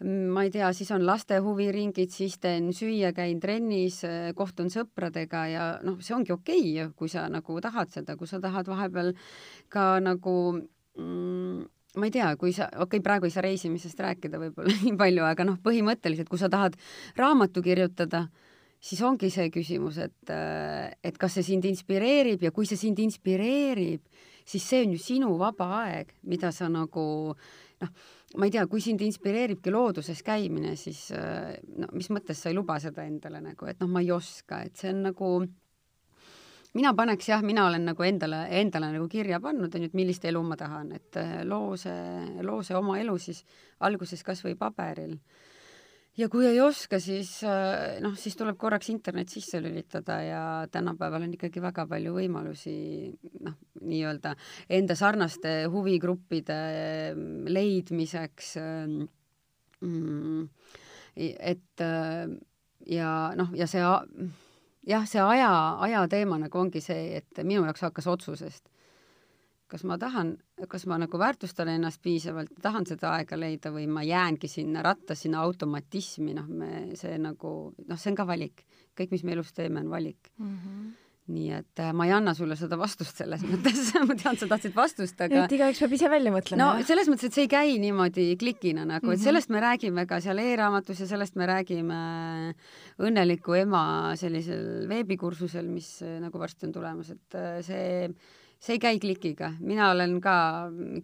[0.00, 4.00] mm, ma ei tea, siis on laste huviringid, siis teen süüa, käin trennis,
[4.36, 8.40] kohtun sõpradega ja noh, see ongi okei okay,, kui sa nagu tahad seda, kui sa
[8.40, 9.12] tahad vahepeal
[9.68, 10.36] ka nagu
[10.96, 11.68] mm,
[12.00, 15.26] ma ei tea, kui sa, okei okay,, praegu ei saa reisimisest rääkida võib-olla nii palju,
[15.28, 16.78] aga noh, põhimõtteliselt, kui sa tahad
[17.20, 18.28] raamatu kirjutada,
[18.80, 23.00] siis ongi see küsimus, et, äh, et kas see sind inspireerib ja kui see sind
[23.02, 24.06] inspireerib,
[24.48, 27.04] siis see on ju sinu vaba aeg, mida sa nagu
[27.80, 27.90] noh,
[28.36, 32.56] ma ei tea, kui sind inspireeribki looduses käimine, siis äh, no mis mõttes sa ei
[32.56, 35.32] luba seda endale nagu, et noh, ma ei oska, et see on nagu
[36.74, 40.24] mina paneks jah, mina olen nagu endale, endale nagu kirja pannud, on ju, et millist
[40.24, 43.44] elu ma tahan, et äh, loo see, loo see oma elu siis
[43.86, 45.18] alguses kas või paberil
[46.18, 50.42] ja kui ei oska, siis äh, noh, siis tuleb korraks internet sisse lülitada ja
[50.72, 52.74] tänapäeval on ikkagi väga palju võimalusi
[53.46, 54.34] noh, nii-öelda
[54.78, 56.60] enda sarnaste huvigruppide
[57.14, 58.52] mm, leidmiseks.
[58.60, 59.00] Ähm,
[59.80, 60.48] mm,
[61.16, 62.26] et äh,
[62.90, 63.84] ja noh, ja see
[64.88, 65.52] jah, see aja,
[65.86, 68.68] aja teema nagu ongi see, et minu jaoks hakkas otsusest
[69.70, 70.34] kas ma tahan,
[70.70, 75.14] kas ma nagu väärtustan ennast piisavalt, tahan seda aega leida või ma jäängi sinna ratta,
[75.18, 77.54] sinna automatismi, noh, me, see nagu,
[77.86, 78.66] noh, see on ka valik.
[78.98, 80.56] kõik, mis me elus teeme, on valik mm.
[80.56, 80.90] -hmm
[81.30, 84.74] nii et äh, ma ei anna sulle seda vastust selles mõttes ma tean, sa tahtsid
[84.76, 86.58] vastust, aga et igaüks peab ise välja mõtlema.
[86.80, 89.14] no selles mõttes, et see ei käi niimoodi klikina nagu mm, -hmm.
[89.14, 89.26] et mhm.
[89.28, 92.00] sellest me räägime ka seal e-raamatus ja sellest me räägime
[93.06, 93.84] õnneliku ema
[94.20, 98.08] sellisel veebikursusel, mis äh, nagu varsti on tulemas, et äh, see
[98.60, 100.36] see ei käi klikiga, mina olen ka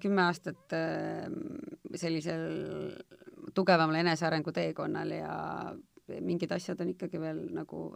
[0.00, 1.26] kümme aastat äh,
[1.94, 2.48] sellisel
[3.56, 5.36] tugevamal enesearengu teekonnal ja
[6.20, 7.88] mingid asjad on ikkagi veel nagu,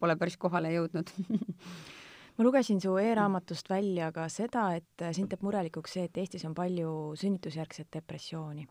[0.00, 1.12] pole päris kohale jõudnud
[2.36, 6.54] ma lugesin su e-raamatust välja ka seda, et sind teeb murelikuks see, et Eestis on
[6.56, 8.66] palju sünnitusjärgset depressiooni.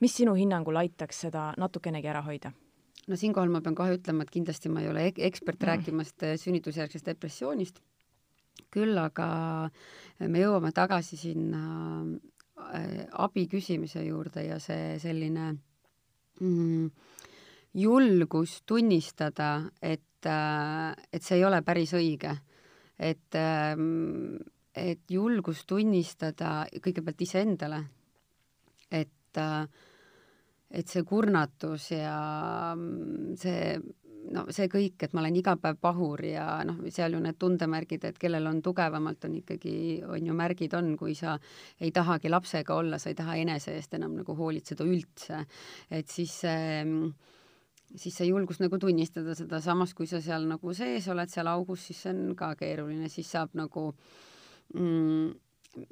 [0.00, 2.52] mis sinu hinnangul aitaks seda natukenegi ära hoida?
[3.08, 5.66] no siinkohal ma pean kohe ütlema, et kindlasti ma ei ole ekspert mm.
[5.72, 7.80] rääkimast sünnitusjärgsest depressioonist
[8.70, 9.28] küll aga
[10.28, 11.62] me jõuame tagasi sinna
[12.04, 15.52] äh, abi küsimise juurde ja see selline
[16.40, 16.90] mm,
[17.80, 22.36] julgus tunnistada, et, äh, et see ei ole päris õige.
[23.00, 24.36] et, ähm,
[24.76, 27.78] et julgus tunnistada kõigepealt iseendale,
[28.92, 29.64] et, äh,
[30.70, 33.80] et see kurnatus ja mm, see
[34.34, 38.04] no see kõik, et ma olen iga päev pahur ja noh, seal ju need tundemärgid,
[38.08, 39.74] et kellel on tugevamalt, on ikkagi,
[40.06, 41.36] on ju märgid on, kui sa
[41.80, 45.44] ei tahagi lapsega olla, sa ei taha enese eest enam nagu hoolitseda üldse,
[45.90, 46.86] et siis see
[47.98, 51.88] siis see julgus nagu tunnistada seda, samas kui sa seal nagu sees oled, seal augus,
[51.88, 53.88] siis see on ka keeruline, siis saab nagu
[54.76, 55.32] mm,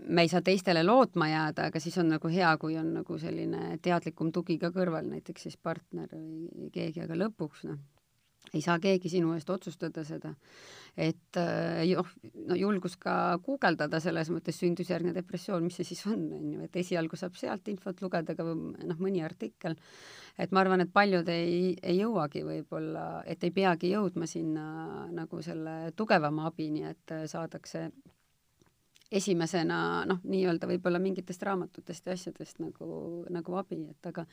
[0.07, 3.81] me ei saa teistele lootma jääda, aga siis on nagu hea, kui on nagu selline
[3.83, 7.83] teadlikum tugi ka kõrval, näiteks siis partner või keegi, aga lõpuks noh,
[8.55, 10.33] ei saa keegi sinu eest otsustada seda.
[10.99, 12.09] et noh,
[12.49, 13.13] no julgus ka
[13.45, 17.69] guugeldada selles mõttes sündusjärgne depressioon, mis see siis on, on ju, et esialgu saab sealt
[17.71, 19.77] infot lugeda, aga noh, mõni artikkel,
[20.39, 25.43] et ma arvan, et paljud ei, ei jõuagi võib-olla, et ei peagi jõudma sinna nagu
[25.45, 27.91] selle tugevama abini, et saadakse
[29.11, 32.89] esimesena noh, nii-öelda võib-olla mingitest raamatutest ja asjadest nagu,
[33.33, 34.27] nagu abi, et aga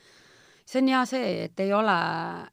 [0.66, 1.96] see on hea see, et ei ole,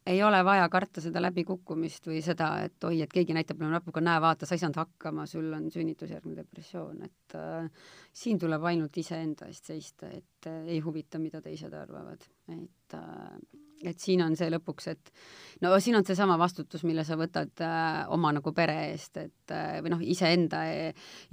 [0.05, 4.03] ei ole vaja karta seda läbikukkumist või seda, et oi, et keegi näitab mulle näpuga,
[4.05, 9.01] näe, vaata, sa ei saanud hakkama, sul on sünnitusjärgne depressioon, et äh, siin tuleb ainult
[9.01, 14.35] iseenda eest seista, et äh, ei huvita, mida teised arvavad, et äh, et siin on
[14.39, 15.09] see lõpuks, et
[15.63, 19.79] no siin on seesama vastutus, mille sa võtad äh, oma nagu pere eest, et äh,
[19.83, 20.61] või noh, iseenda,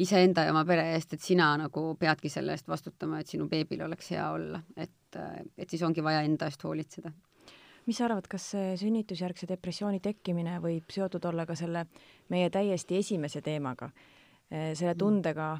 [0.03, 3.85] iseenda ja oma pere eest, et sina nagu peadki selle eest vastutama, et sinu beebil
[3.87, 7.13] oleks hea olla, et et, et siis ongi vaja enda eest hoolitseda.
[7.87, 11.87] mis sa arvad, kas see sünnitusjärgse depressiooni tekkimine võib seotud olla ka selle
[12.31, 13.89] meie täiesti esimese teemaga,
[14.51, 14.99] selle mm.
[14.99, 15.55] tundega,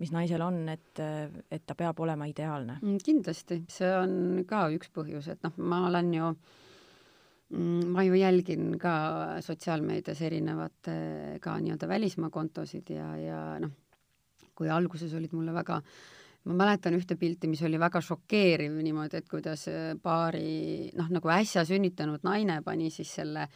[0.00, 1.02] mis naisel on, et,
[1.50, 2.78] et ta peab olema ideaalne?
[2.80, 8.18] Mm, kindlasti, see on ka üks põhjus, et noh, ma olen ju mm, ma ju
[8.18, 8.94] jälgin ka
[9.44, 10.96] sotsiaalmeedias erinevate
[11.44, 13.76] ka nii-öelda välismaa kontosid ja, ja noh,
[14.56, 19.20] kui alguses olid mulle väga äh, ma mäletan ühte pilti, mis oli väga šokeeriv niimoodi,
[19.20, 23.48] et kuidas äh, paari noh, nagu äsja sünnitanud naine pani siis selle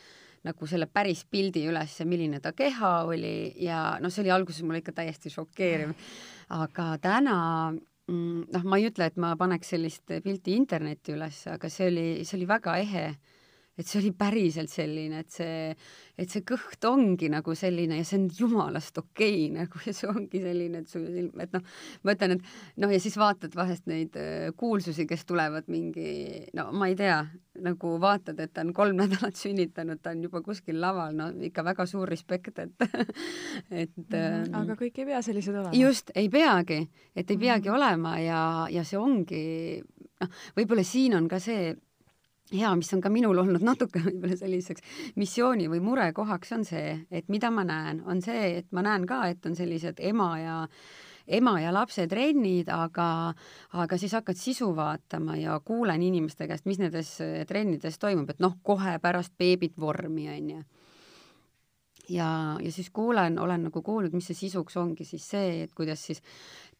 [0.44, 4.82] nagu selle päris pildi üles, milline ta keha oli ja noh, see oli alguses mulle
[4.82, 5.94] ikka täiesti šokeeriv.
[6.52, 7.36] aga täna
[7.72, 12.08] mm, noh, ma ei ütle, et ma paneks sellist pilti internetti üles, aga see oli,
[12.28, 13.06] see oli väga ehe
[13.78, 15.72] et see oli päriselt selline, et see,
[16.18, 20.10] et see kõht ongi nagu selline ja see on jumalast okei okay, nagu ja see
[20.10, 21.64] ongi selline, et su silm, et noh,
[22.06, 24.18] ma ütlen, et noh, ja siis vaatad vahest neid
[24.60, 27.18] kuulsusi, kes tulevad mingi, no ma ei tea,
[27.64, 31.64] nagu vaatad, et ta on kolm nädalat sünnitanud, ta on juba kuskil laval, no ikka
[31.66, 32.74] väga suur respekt, et
[33.82, 34.14] et mm.
[34.14, 34.54] -hmm.
[34.62, 35.74] aga kõik ei pea sellised olema.
[35.74, 36.84] just, ei peagi,
[37.16, 37.76] et ei peagi mm -hmm.
[37.76, 39.82] olema ja, ja see ongi,
[40.20, 41.74] noh, võib-olla siin on ka see
[42.52, 44.84] hea, mis on ka minul olnud natuke võib-olla selliseks
[45.20, 49.24] missiooni või murekohaks, on see, et mida ma näen, on see, et ma näen ka,
[49.32, 50.60] et on sellised ema ja
[51.24, 53.32] ema ja lapse trennid, aga,
[53.80, 57.16] aga siis hakkad sisu vaatama ja kuulen inimeste käest, mis nendes
[57.48, 60.60] trennides toimub, et noh, kohe pärast beebit vormi, onju
[62.08, 66.02] ja, ja siis kuulen, olen nagu kuulnud, mis see sisuks ongi siis see, et kuidas
[66.08, 66.22] siis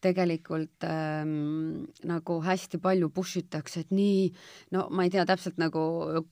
[0.03, 4.27] tegelikult ähm, nagu hästi palju push itakse, et nii,
[4.75, 5.81] no ma ei tea täpselt nagu,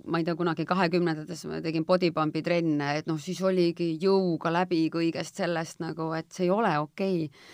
[0.06, 4.86] ma ei tea, kunagi kahekümnendates ma tegin bodypump'i trenne, et noh, siis oligi jõuga läbi
[4.94, 7.48] kõigest sellest nagu, et see ei ole okei okay.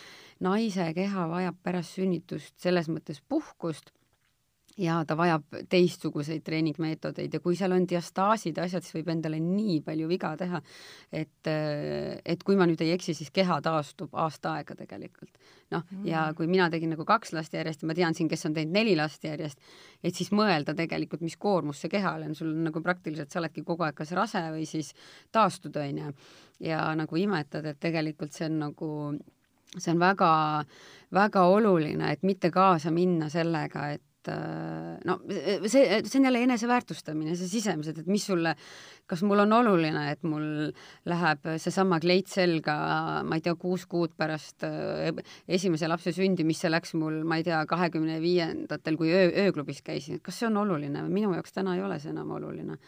[0.43, 3.93] naise keha vajab pärast sünnitust selles mõttes puhkust
[4.79, 9.39] ja ta vajab teistsuguseid treeningmeetodeid ja kui seal on diastaasid ja asjad, siis võib endale
[9.43, 10.61] nii palju viga teha,
[11.11, 15.31] et, et kui ma nüüd ei eksi, siis keha taastub aasta aega tegelikult.
[15.69, 18.47] noh mm., ja kui mina tegin nagu kaks last järjest ja ma tean siin, kes
[18.47, 19.59] on teinud neli last järjest,
[20.03, 23.65] et siis mõelda tegelikult, mis koormus see kehale on, sul on nagu praktiliselt, sa oledki
[23.67, 24.93] kogu aeg kas rase või siis
[25.31, 26.13] taastud, on ju.
[26.71, 28.93] ja nagu imetad, et tegelikult see on nagu
[29.77, 30.29] see on väga,
[31.13, 35.17] väga oluline, et mitte kaasa minna sellega, et et äh, no
[35.67, 38.53] see, see on jälle eneseväärtustamine, see sisemiselt, et mis sulle,
[39.10, 40.69] kas mul on oluline, et mul
[41.10, 42.75] läheb seesama kleit selga,
[43.27, 47.39] ma ei tea, kuus kuud pärast äh, esimese lapse sündi, mis see läks mul, ma
[47.39, 51.05] ei tea, kahekümne viiendatel, kui öö, ööklubis käisin, et kas see on oluline?
[51.10, 52.79] minu jaoks täna ei ole see enam oluline.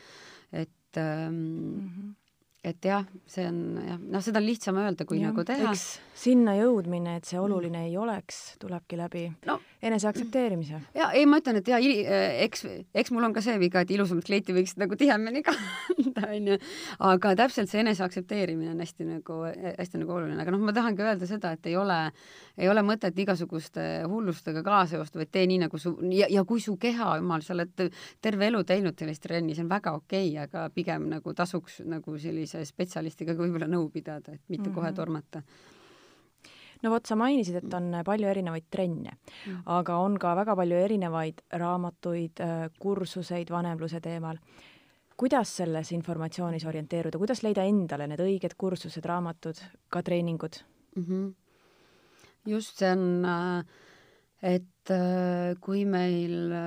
[0.51, 2.17] et ähm, mm -hmm
[2.63, 5.73] et jah, see on jah, noh, seda on lihtsam öelda, kui ja, nagu teha.
[6.13, 7.89] sinna jõudmine, et see oluline mm.
[7.89, 9.59] ei oleks, tulebki läbi no.
[9.81, 10.79] Enese aktsepteerimise.
[10.95, 11.79] ja ei, ma ütlen, et ja
[12.45, 16.57] eks, eks mul on ka see viga, et ilusamat kleiti võiks nagu tihemini kanda, onju.
[17.07, 19.39] aga täpselt see enese aktsepteerimine on hästi nagu,
[19.79, 21.97] hästi nagu oluline, aga noh, ma tahangi öelda seda, et ei ole,
[22.61, 26.61] ei ole mõtet igasuguste hullustega kaasa joosta, vaid tee nii nagu su ja, ja kui
[26.61, 27.87] su keha, jumal, sa oled
[28.21, 32.17] terve elu teinud sellist trenni, see on väga okei okay,, aga pigem nagu tasuks nagu
[32.21, 34.77] sellise spetsialistiga võib-olla nõu pidada, et mitte mm -hmm.
[34.77, 35.41] kohe tormata
[36.81, 40.79] no vot, sa mainisid, et on palju erinevaid trenne mm., aga on ka väga palju
[40.85, 44.39] erinevaid raamatuid, äh, kursuseid vanemluse teemal.
[45.21, 50.57] kuidas selles informatsioonis orienteeruda, kuidas leida endale need õiged kursused, raamatud, ka treeningud
[50.95, 51.05] mm?
[51.05, 51.31] -hmm.
[52.45, 53.65] just, see on, äh,
[54.55, 56.57] et äh, kui meil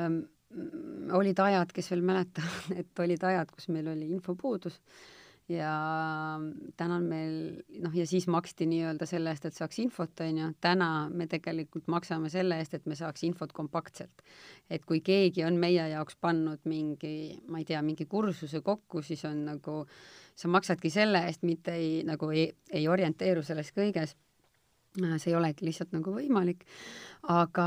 [1.10, 4.78] olid ajad, kes veel mäletavad, et olid ajad, kus meil oli infopuudus
[5.48, 5.70] ja
[6.76, 7.34] täna on meil
[7.84, 11.88] noh, ja siis maksti nii-öelda selle eest, et saaks infot, on ju, täna me tegelikult
[11.92, 14.24] maksame selle eest, et me saaks infot kompaktselt.
[14.70, 19.24] et kui keegi on meie jaoks pannud mingi, ma ei tea, mingi kursuse kokku, siis
[19.28, 19.82] on nagu,
[20.34, 24.16] sa maksadki selle eest, mitte ei, nagu ei, ei orienteeru selles kõiges
[24.94, 26.64] see ei olegi lihtsalt nagu võimalik.
[27.24, 27.66] aga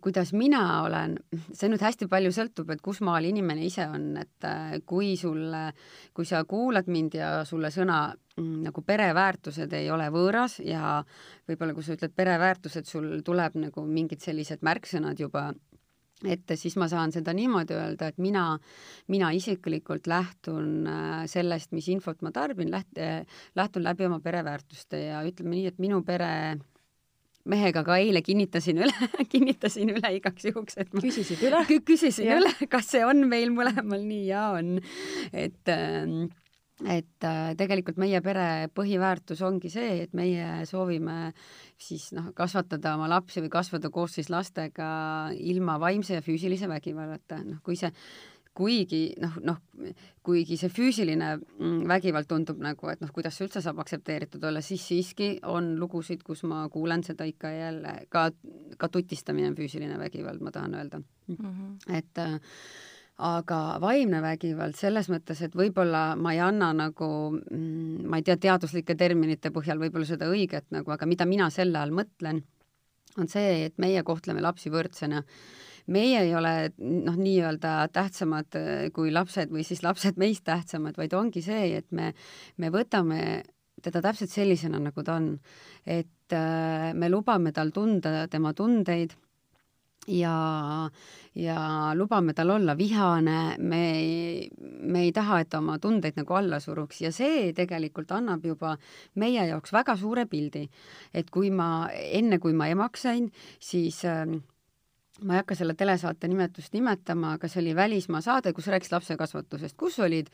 [0.00, 1.16] kuidas mina olen,
[1.50, 5.72] see nüüd hästi palju sõltub, et kus maal inimene ise on, et äh, kui sulle,
[6.14, 11.00] kui sa kuulad mind ja sulle sõna mm, nagu pereväärtused ei ole võõras ja
[11.48, 15.50] võib-olla kui sa ütled pereväärtused, sul tuleb nagu mingid sellised märksõnad juba
[16.22, 18.44] ette, siis ma saan seda niimoodi öelda, et mina,
[19.12, 23.02] mina isiklikult lähtun äh, sellest, mis infot ma tarbin, läht-,
[23.56, 26.30] lähtun läbi oma pereväärtuste ja ütleme nii, et minu pere
[27.50, 31.60] mehega ka eile kinnitasin üle kinnitasin üle igaks juhuks, et ma küsisid üle?
[31.84, 32.38] küsisin ja.
[32.40, 34.78] üle, kas see on meil mõlemal nii ja on.
[35.32, 36.08] et äh,
[36.82, 41.32] et äh, tegelikult meie pere põhiväärtus ongi see, et meie soovime
[41.78, 44.88] siis noh, kasvatada oma lapsi või kasvada koos siis lastega
[45.38, 47.92] ilma vaimse ja füüsilise vägivallata, noh kui see
[48.54, 49.58] kuigi noh, noh,
[50.24, 54.62] kuigi see füüsiline mm, vägivald tundub nagu, et noh, kuidas see üldse saab aktsepteeritud olla,
[54.62, 58.28] siis siiski on lugusid, kus ma kuulen seda ikka ja jälle, ka,
[58.78, 61.36] ka tutistamine on füüsiline vägivald, ma tahan öelda mm.
[61.38, 61.96] -hmm.
[61.98, 62.38] et äh,
[63.22, 68.36] aga vaimne vägivald selles mõttes, et võib-olla ma ei anna nagu, mm, ma ei tea,
[68.36, 72.42] teaduslike terminite põhjal võib-olla seda õiget nagu, aga mida mina selle all mõtlen,
[73.18, 75.22] on see, et meie kohtleme lapsi võrdsena.
[75.86, 81.12] meie ei ole noh, nii-öelda tähtsamad äh, kui lapsed või siis lapsed meist tähtsamad, vaid
[81.12, 82.14] ongi see, et me,
[82.56, 83.44] me võtame
[83.82, 85.38] teda täpselt sellisena, nagu ta on.
[85.86, 89.14] et äh, me lubame tal tunda tema tundeid
[90.06, 90.90] ja,
[91.34, 91.58] ja
[91.94, 96.60] lubame tal olla vihane, me ei, me ei taha, et ta oma tundeid nagu alla
[96.60, 98.74] suruks ja see tegelikult annab juba
[99.20, 100.68] meie jaoks väga suure pildi.
[101.14, 104.26] et kui ma, enne kui ma emaks sain, siis äh,
[105.22, 109.76] ma ei hakka selle telesaate nimetust nimetama, aga see oli välismaa saade, kus rääkis lapsekasvatusest,
[109.76, 110.30] kus olid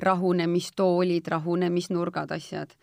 [0.00, 2.74] rahunemistoolid, rahunemisnurgad, asjad.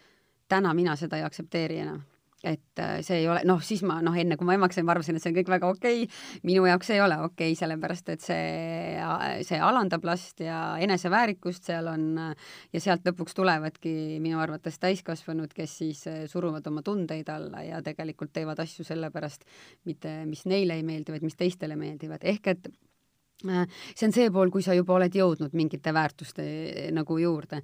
[0.48, 2.02] täna mina seda ei aktsepteeri enam
[2.44, 4.96] et äh, see ei ole, noh, siis ma noh, enne kui ma emaks sain, ma
[4.96, 6.22] arvasin, et see on kõik väga okei okay..
[6.48, 8.98] minu jaoks ei ole okei okay,, sellepärast et see,
[9.46, 15.78] see alandab last ja eneseväärikust seal on ja sealt lõpuks tulevadki minu arvates täiskasvanud, kes
[15.84, 19.46] siis äh, suruvad oma tundeid alla ja tegelikult teevad asju sellepärast,
[19.86, 22.72] mitte mis neile ei meeldi, vaid mis teistele meeldivad, ehk et
[23.46, 26.48] äh, see on see pool, kui sa juba oled jõudnud mingite väärtuste
[26.98, 27.62] nagu juurde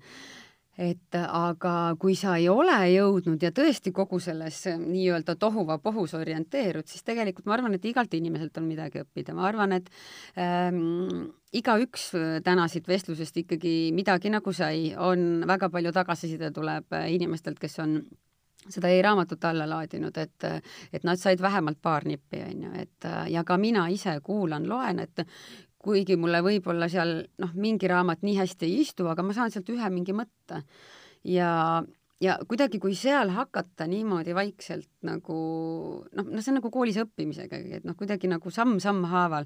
[0.78, 7.06] et aga kui sa ei ole jõudnud ja tõesti kogu selles nii-öelda tohuvapohus orienteerud, siis
[7.08, 9.90] tegelikult ma arvan, et igalt inimeselt on midagi õppida, ma arvan, et
[10.38, 12.12] ähm, igaüks
[12.46, 18.00] täna siit vestlusest ikkagi midagi nagu sai, on väga palju tagasiside tuleb inimestelt, kes on
[18.70, 20.46] seda e-raamatut alla laadinud, et,
[20.94, 25.00] et nad said vähemalt paar nippi, on ju, et ja ka mina ise kuulan, loen,
[25.00, 25.24] et
[25.84, 29.70] kuigi mulle võib-olla seal noh, mingi raamat nii hästi ei istu, aga ma saan sealt
[29.74, 30.64] ühe mingi mõtte.
[31.28, 31.52] ja,
[32.24, 35.38] ja kuidagi, kui seal hakata niimoodi vaikselt nagu
[36.02, 39.46] noh, noh, see on nagu koolis õppimisega, et noh, kuidagi nagu samm-samm haaval,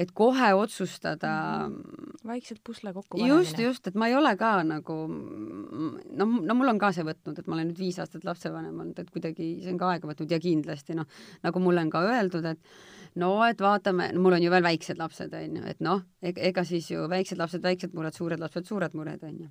[0.00, 1.32] et kohe otsustada
[1.70, 2.20] mm.
[2.28, 3.40] vaikselt pusle kokku panemine.
[3.40, 7.40] just, just, et ma ei ole ka nagu no, no mul on ka see võtnud,
[7.40, 10.36] et ma olen nüüd viis aastat lapsevanem olnud, et kuidagi see on ka aega võtnud
[10.36, 11.08] ja kindlasti noh,
[11.46, 15.34] nagu mulle on ka öeldud, et no et vaatame, mul on ju veel väiksed lapsed,
[15.34, 19.22] on ju, et noh, ega siis ju väiksed lapsed, väiksed mured, suured lapsed, suured mured,
[19.26, 19.50] on ju.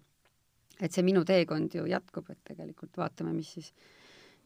[0.80, 3.74] et see minu teekond ju jätkub, et tegelikult vaatame, mis siis,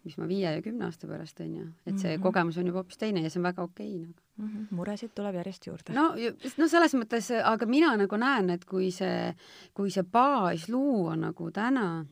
[0.04, 2.24] mis ma viie ja kümne aasta pärast, on ju, et see mm -hmm.
[2.24, 4.48] kogemus on juba hoopis teine ja see on väga okei okay, nagu mm.
[4.48, 4.76] -hmm.
[4.76, 5.94] muresid tuleb järjest juurde.
[5.94, 6.16] no,
[6.58, 9.36] no selles mõttes, aga mina nagu näen, et kui see,
[9.74, 12.06] kui see baas luua nagu täna,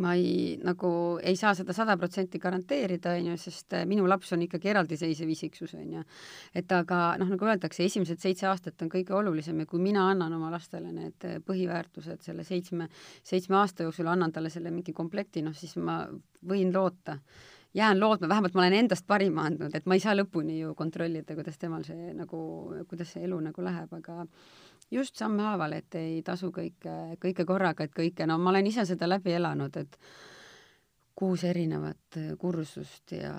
[0.00, 4.32] ma ei, nagu ei saa seda sada protsenti garanteerida, on ju, sest äh, minu laps
[4.32, 6.04] on ikkagi eraldiseisev isiksus, on ju.
[6.56, 10.32] et aga noh, nagu öeldakse, esimesed seitse aastat on kõige olulisem ja kui mina annan
[10.38, 12.88] oma lastele need äh, põhiväärtused selle seitsme,
[13.22, 16.02] seitsme aasta jooksul, annan talle selle mingi komplekti, noh siis ma
[16.48, 17.18] võin loota
[17.74, 21.36] jään lootma, vähemalt ma olen endast parima andnud, et ma ei saa lõpuni ju kontrollida,
[21.36, 22.40] kuidas temal see nagu,
[22.88, 24.26] kuidas see elu nagu läheb, aga
[24.92, 29.08] just sammhaaval, et ei tasu kõike, kõike korraga, et kõike, no ma olen ise seda
[29.08, 29.98] läbi elanud, et
[31.16, 33.32] kuus erinevat kursust ja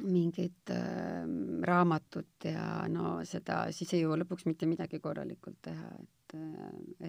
[0.00, 1.24] mingit äh,
[1.66, 6.36] raamatut ja no seda, siis ei jõua lõpuks mitte midagi korralikult teha, et,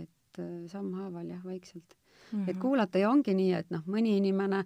[0.01, 0.41] et
[0.71, 2.39] sammhaaval jah, vaikselt mm.
[2.39, 2.49] -hmm.
[2.49, 4.65] et kuulata ja ongi nii, et noh, mõni inimene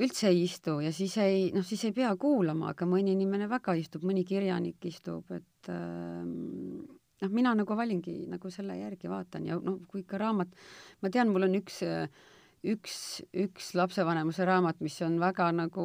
[0.00, 3.74] üldse ei istu ja siis ei, noh, siis ei pea kuulama, aga mõni inimene väga
[3.74, 6.24] istub, mõni kirjanik istub, et äh,
[7.20, 10.52] noh, mina nagu valingi nagu selle järgi vaatan ja noh, kui ikka raamat,
[11.02, 11.82] ma tean, mul on üks
[12.66, 12.94] üks,
[13.32, 15.84] üks lapsevanemuse raamat, mis on väga nagu,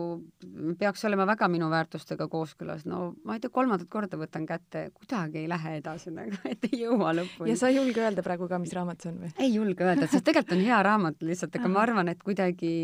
[0.80, 5.44] peaks olema väga minu väärtustega kooskõlas, no ma ei tea, kolmandat korda võtan kätte, kuidagi
[5.44, 7.54] ei lähe edasi nagu, et ei jõua lõpuni.
[7.54, 9.34] ja sa ei julge öelda praegu ka, mis raamat see on või?
[9.40, 12.76] ei julge öelda, sest tegelikult on hea raamat lihtsalt, aga ma arvan, et kuidagi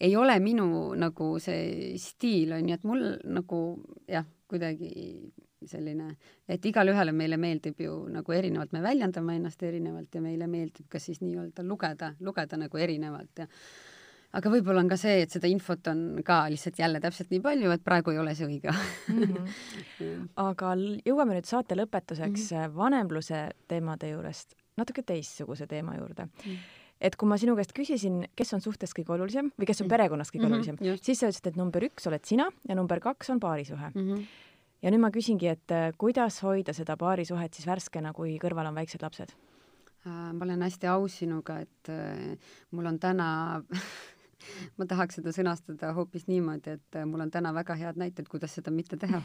[0.00, 3.62] ei ole minu nagu see stiil on ju, et mul nagu
[4.10, 4.90] jah, kuidagi
[5.64, 6.10] selline,
[6.48, 10.88] et igale ühele meile meeldib ju nagu erinevalt, me väljendame ennast erinevalt ja meile meeldib
[10.92, 13.46] ka siis nii-öelda lugeda, lugeda nagu erinevalt ja
[14.36, 17.72] aga võib-olla on ka see, et seda infot on ka lihtsalt jälle täpselt nii palju,
[17.72, 19.22] et praegu ei ole see õige mm.
[19.22, 20.24] -hmm.
[20.48, 20.72] aga
[21.06, 22.74] jõuame nüüd saate lõpetuseks mm -hmm.
[22.76, 26.50] vanemluse teemade juurest natuke teistsuguse teema juurde mm.
[26.50, 29.86] -hmm et kui ma sinu käest küsisin, kes on suhtes kõige olulisem või kes on
[29.86, 29.90] mhm.
[29.92, 33.00] perekonnas kõige mm -hmm, olulisem, siis sa ütlesid, et number üks oled sina ja number
[33.00, 34.14] kaks on paarisuhe mm.
[34.14, 34.26] -hmm
[34.82, 38.76] ja nüüd ma küsingi, et äh, kuidas hoida seda paarisuhet siis värskena, kui kõrval on
[38.78, 39.32] väiksed lapsed?
[40.06, 43.28] Äh, ma olen hästi aus sinuga, et äh, mul on täna
[44.78, 48.74] ma tahaks seda sõnastada hoopis niimoodi, et mul on täna väga head näited, kuidas seda
[48.74, 49.22] mitte teha.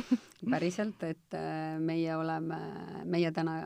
[0.54, 1.36] päriselt, et
[1.84, 2.58] meie oleme,
[3.04, 3.58] meie täna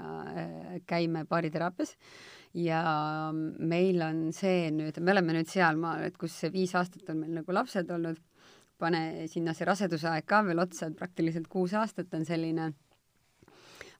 [0.90, 1.94] käime baariteraapias
[2.58, 2.82] ja
[3.32, 7.54] meil on see nüüd, me oleme nüüd sealmaal, et kus viis aastat on meil nagu
[7.54, 8.20] lapsed olnud
[8.78, 12.72] pane sinna see raseduse aeg ka veel otsa, et praktiliselt kuus aastat on selline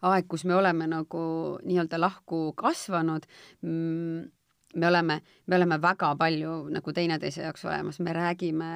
[0.07, 1.23] aeg, kus me oleme nagu
[1.67, 3.27] nii-öelda lahku kasvanud.
[3.67, 4.27] Mm,
[4.75, 8.69] me oleme, me oleme väga palju nagu teineteise jaoks olemas, me räägime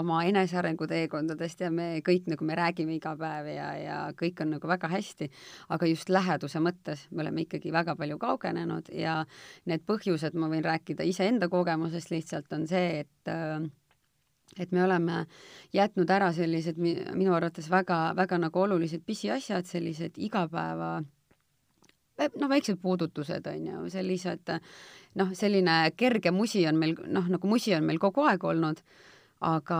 [0.00, 4.54] oma enesearengu teekondadest ja me kõik nagu me räägime iga päev ja, ja kõik on
[4.56, 5.28] nagu väga hästi,
[5.76, 9.20] aga just läheduse mõttes me oleme ikkagi väga palju kaugenenud ja
[9.68, 13.68] need põhjused, ma võin rääkida iseenda kogemusest lihtsalt, on see, et äh,
[14.56, 15.24] et me oleme
[15.74, 20.98] jätnud ära sellised minu arvates väga-väga nagu olulised pisiasjad, sellised igapäeva
[22.18, 24.50] noh, väiksed puudutused on ju, sellised
[25.18, 28.82] noh, selline kerge musi on meil noh, nagu musi on meil kogu aeg olnud,
[29.46, 29.78] aga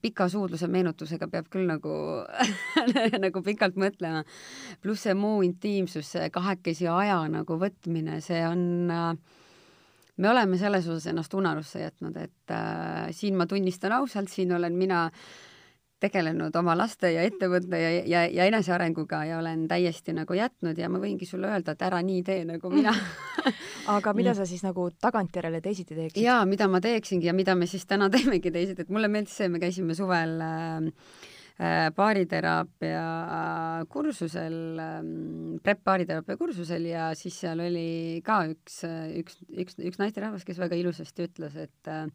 [0.00, 1.94] pika suudluse meenutusega peab küll nagu
[3.24, 4.24] nagu pikalt mõtlema.
[4.80, 9.40] pluss see muu intiimsus, see kahekesi aja nagu võtmine, see on äh,
[10.16, 14.76] me oleme selles osas ennast unarusse jätnud, et äh, siin ma tunnistan ausalt, siin olen
[14.78, 15.08] mina
[16.04, 20.90] tegelenud oma laste ja ettevõtte ja, ja, ja enesearenguga ja olen täiesti nagu jätnud ja
[20.92, 22.92] ma võingi sulle öelda, et ära nii tee nagu mina
[23.96, 26.20] aga mida sa siis nagu tagantjärele teisiti teeksid?
[26.24, 29.48] jaa, mida ma teeksingi ja mida me siis täna teemegi teisiti, et mulle meeldis see,
[29.48, 30.90] me käisime suvel äh,
[31.94, 33.02] baariteraapia
[33.88, 38.80] kursusel, ähm, PrEP baariteraapia kursusel ja siis seal oli ka üks,
[39.20, 42.08] üks, üks, üks naisterahvas, kes väga ilusasti ütles, et äh,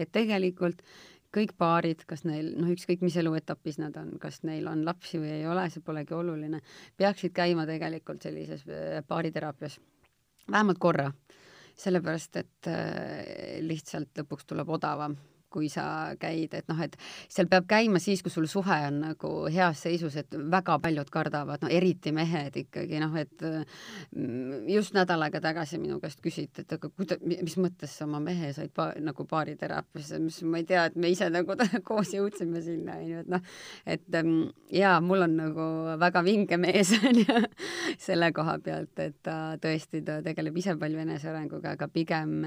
[0.00, 0.82] et tegelikult
[1.30, 5.36] kõik paarid, kas neil, noh, ükskõik mis eluetapis nad on, kas neil on lapsi või
[5.36, 6.58] ei ole, see polegi oluline,
[6.98, 8.64] peaksid käima tegelikult sellises
[9.06, 9.78] baariteraapias
[10.50, 11.12] vähemalt korra,
[11.78, 12.70] sellepärast et
[13.62, 15.14] lihtsalt lõpuks tuleb odavam
[15.50, 15.84] kui sa
[16.20, 16.96] käid, et noh, et
[17.30, 21.62] seal peab käima siis, kui sul suhe on nagu heas seisus, et väga paljud kardavad,
[21.64, 26.76] no eriti mehed ikkagi noh, et mm, just nädal aega tagasi minu käest küsiti, et
[26.76, 30.86] aga kuida-, mis mõttes sa oma mehe said pa-, nagu baariteraapiasse, mis ma ei tea,
[30.90, 31.56] et me ise nagu
[31.88, 33.56] koos jõudsime sinna, on ju, et noh,
[33.96, 34.44] et mm,
[34.76, 35.70] jaa, mul on nagu
[36.00, 37.40] väga vinge mees, on ju,
[37.98, 42.38] selle koha pealt, et ta tõesti, ta tegeleb ise palju enesearenguga, aga pigem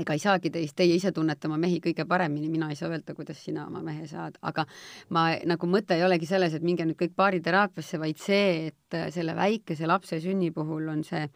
[0.00, 3.14] ega ei saagi teist, teie ise tunnete oma mehi kõige paremini, mina ei saa öelda,
[3.14, 4.64] kuidas sina oma mehe saad, aga
[5.12, 9.36] ma nagu mõte ei olegi selles, et minge nüüd kõik baariteraapiasse, vaid see, et selle
[9.36, 11.26] väikese lapse sünni puhul on see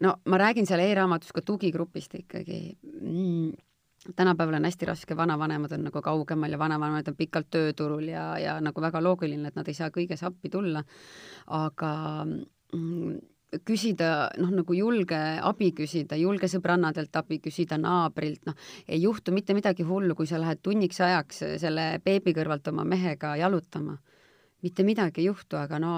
[0.00, 3.50] no ma räägin seal e-raamatus ka tugigrupist ikkagi mm
[4.16, 8.54] tänapäeval on hästi raske, vanavanemad on nagu kaugemal ja vanavanemad on pikalt tööturul ja, ja
[8.60, 10.82] nagu väga loogiline, et nad ei saa kõiges appi tulla.
[11.46, 11.90] aga
[12.24, 13.18] mm,
[13.66, 18.54] küsida, noh, nagu julge abi küsida, julge sõbrannadelt abi küsida, naabrilt, noh,
[18.86, 23.34] ei juhtu mitte midagi hullu, kui sa lähed tunniks ajaks selle beebi kõrvalt oma mehega
[23.40, 23.98] jalutama.
[24.62, 25.92] mitte midagi ei juhtu, aga no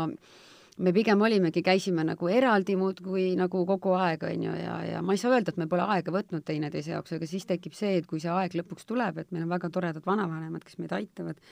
[0.78, 5.12] me pigem olimegi, käisime nagu eraldi muudkui nagu kogu aeg, on ju, ja, ja ma
[5.12, 8.06] ei saa öelda, et me pole aega võtnud teineteise jaoks, aga siis tekib see, et
[8.06, 11.42] kui see aeg lõpuks tuleb, et meil on väga toredad vanavanemad, kes meid aitavad,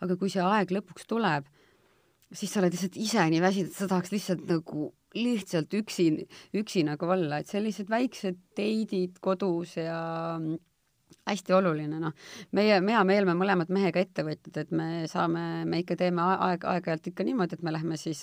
[0.00, 1.46] aga kui see aeg lõpuks tuleb,
[2.32, 6.10] siis sa oled lihtsalt ise nii väsinud, sa tahaks lihtsalt nagu lihtsalt üksi,
[6.56, 9.98] üksi nagu olla, et sellised väiksed teidid kodus ja
[11.26, 12.14] hästi oluline, noh.
[12.54, 17.26] meie, meel, me mõlemad mehega ettevõtjad, et me saame, me ikka teeme aeg, aeg-ajalt ikka
[17.26, 18.22] niimoodi, et me lähme siis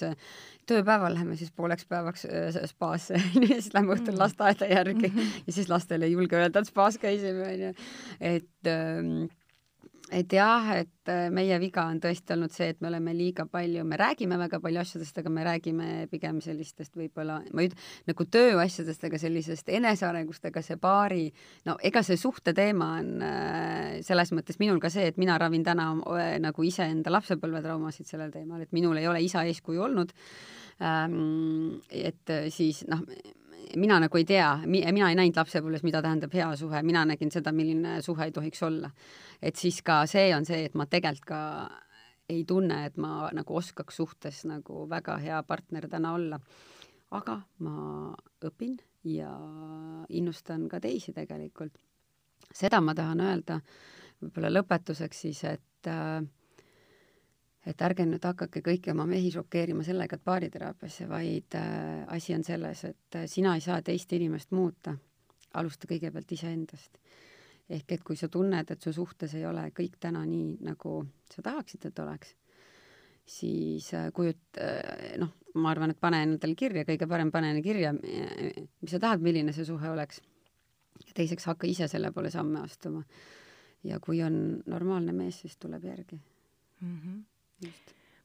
[0.70, 4.24] tööpäeval läheme siis pooleks päevaks äh, spaasse ja siis lähme õhtul mm.
[4.24, 5.44] lasteaeda järgi mm -hmm.
[5.48, 7.74] ja siis lastele ei julge öelda, et spaas käisime, onju.
[8.20, 9.26] et ähm,
[10.14, 13.84] et jah, et äh, meie viga on tõesti olnud see, et me oleme liiga palju,
[13.88, 18.28] me räägime väga palju asjadest, aga me räägime pigem sellistest võib-olla, ma ei ütle, nagu
[18.36, 21.28] tööasjadest, aga sellisest enesearengust, aga see paari,
[21.68, 25.66] no ega see suhte teema on äh, selles mõttes minul ka see, et mina ravin
[25.66, 30.14] täna äh, nagu iseenda lapsepõlvetraumasid sellel teemal, et minul ei ole isa eeskuju olnud.
[30.84, 33.04] Et siis noh,
[33.76, 37.52] mina nagu ei tea, mina ei näinud lapsepõlves, mida tähendab hea suhe, mina nägin seda,
[37.56, 38.92] milline suhe ei tohiks olla.
[39.42, 41.42] et siis ka see on see, et ma tegelikult ka
[42.30, 46.40] ei tunne, et ma nagu oskaks suhtes nagu väga hea partner täna olla.
[47.12, 48.14] aga ma
[48.46, 49.32] õpin ja
[50.10, 51.74] innustan ka teisi tegelikult.
[52.54, 53.60] seda ma tahan öelda
[54.22, 56.24] võib-olla lõpetuseks siis, et äh,
[57.66, 62.44] et ärge nüüd hakake kõiki oma mehi šokeerima sellega, et baariteraapiasse, vaid äh, asi on
[62.44, 64.98] selles, et äh, sina ei saa teist inimest muuta.
[65.54, 66.98] alusta kõigepealt iseendast.
[67.70, 71.42] ehk et kui sa tunned, et su suhtes ei ole kõik täna nii, nagu sa
[71.42, 72.36] tahaksid, et oleks,
[73.26, 77.94] siis äh, kujut- äh,, noh, ma arvan, et pane endale kirja, kõige parem pane kirja,
[77.94, 80.22] mis sa tahad, milline see suhe oleks.
[81.06, 83.04] ja teiseks hakka ise selle poole samme astuma.
[83.84, 86.20] ja kui on normaalne mees, siis tuleb järgi
[86.82, 87.00] mm.
[87.00, 87.33] -hmm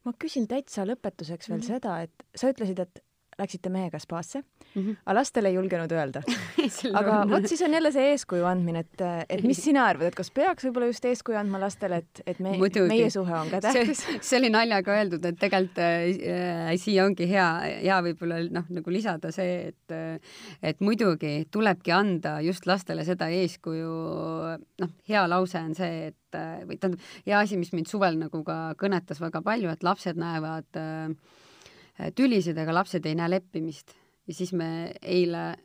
[0.04, 1.74] ma küsin täitsa lõpetuseks veel mm -hmm.
[1.74, 3.02] seda, et sa ütlesid, et
[3.38, 4.96] läksite mehega spaasse mm, -hmm.
[5.06, 6.22] aga lastele ei julgenud öelda.
[7.00, 10.30] Aga vot siis on jälle see eeskuju andmine, et, et mis sina arvad, et kas
[10.34, 14.04] peaks võib-olla just eeskuju andma lastele, et, et me, meie suhe on ka tähtis?
[14.28, 17.48] see oli naljaga öeldud, et tegelikult äh, siia ongi hea,
[17.84, 19.96] hea võib-olla noh, nagu lisada see, et
[20.62, 23.92] et muidugi tulebki anda just lastele seda eeskuju,
[24.84, 28.58] noh, hea lause on see, et või tähendab, hea asi, mis mind suvel nagu ka
[28.80, 31.36] kõnetas väga palju, et lapsed näevad äh,
[32.16, 33.94] tülisid, aga lapsed ei näe leppimist.
[34.28, 35.56] ja siis me eile,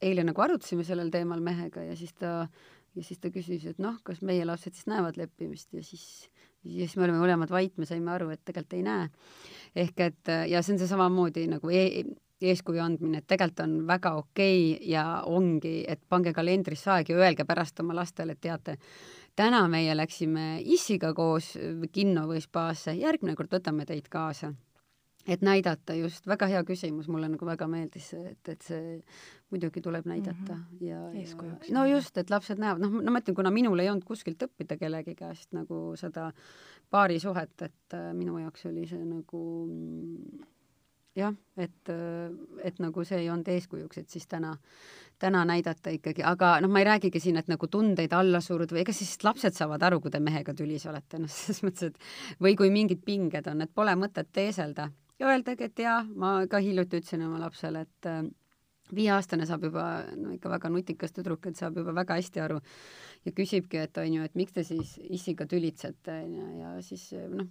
[0.00, 2.48] eile nagu arutasime sellel teemal mehega ja siis ta,
[2.96, 6.28] ja siis ta küsis, et noh, kas meie lapsed siis näevad leppimist ja siis,
[6.64, 9.10] ja siis me olime mõlemad vait, me saime aru, et tegelikult ei näe.
[9.76, 11.84] ehk et ja see on see samamoodi nagu e
[12.38, 17.18] eeskuju andmine, et tegelikult on väga okei okay ja ongi, et pange kalendrisse aeg ja
[17.18, 18.76] öelge pärast oma lastele, et teate,
[19.36, 21.56] täna meie läksime issiga koos
[21.92, 24.52] kinno või spaasse, järgmine kord võtame teid kaasa
[25.28, 28.98] et näidata just, väga hea küsimus, mulle nagu väga meeldis see, et, et see
[29.52, 30.84] muidugi tuleb näidata mm -hmm.
[30.86, 34.04] ja, ja no just, et lapsed näevad, noh, no ma ütlen, kuna minul ei olnud
[34.04, 36.32] kuskilt õppida kellegi käest nagu seda
[36.90, 40.46] paarisuhet, et äh, minu jaoks oli see nagu mm,
[41.16, 42.30] jah, et, äh,
[42.64, 44.54] et nagu see ei olnud eeskujuks, et siis täna,
[45.18, 48.80] täna näidata ikkagi, aga noh, ma ei räägigi siin, et nagu tundeid alla suruda või
[48.86, 52.56] ega siis lapsed saavad aru, kui te mehega tülis olete, noh, selles mõttes, et või
[52.56, 54.88] kui mingid pinged on, et pole mõtet teeselda
[55.18, 58.22] ja öeldagi, et jaa, ma ka hiljuti ütlesin oma lapsele, et äh,
[58.94, 59.84] viieaastane saab juba,
[60.16, 62.60] no ikka väga nutikas tüdruk, et saab juba väga hästi aru.
[63.26, 67.10] Ja küsibki, et on ju, et miks te siis issiga tülitsete, on ju, ja siis
[67.32, 67.48] noh,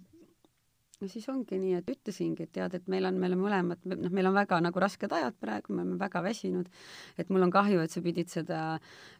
[0.98, 4.10] no siis ongi nii, et ütlesingi, et tead, et meil on, me oleme mõlemad, noh,
[4.14, 6.70] meil on väga nagu rasked ajad praegu, me oleme väga väsinud,
[7.18, 8.62] et mul on kahju, et sa pidid seda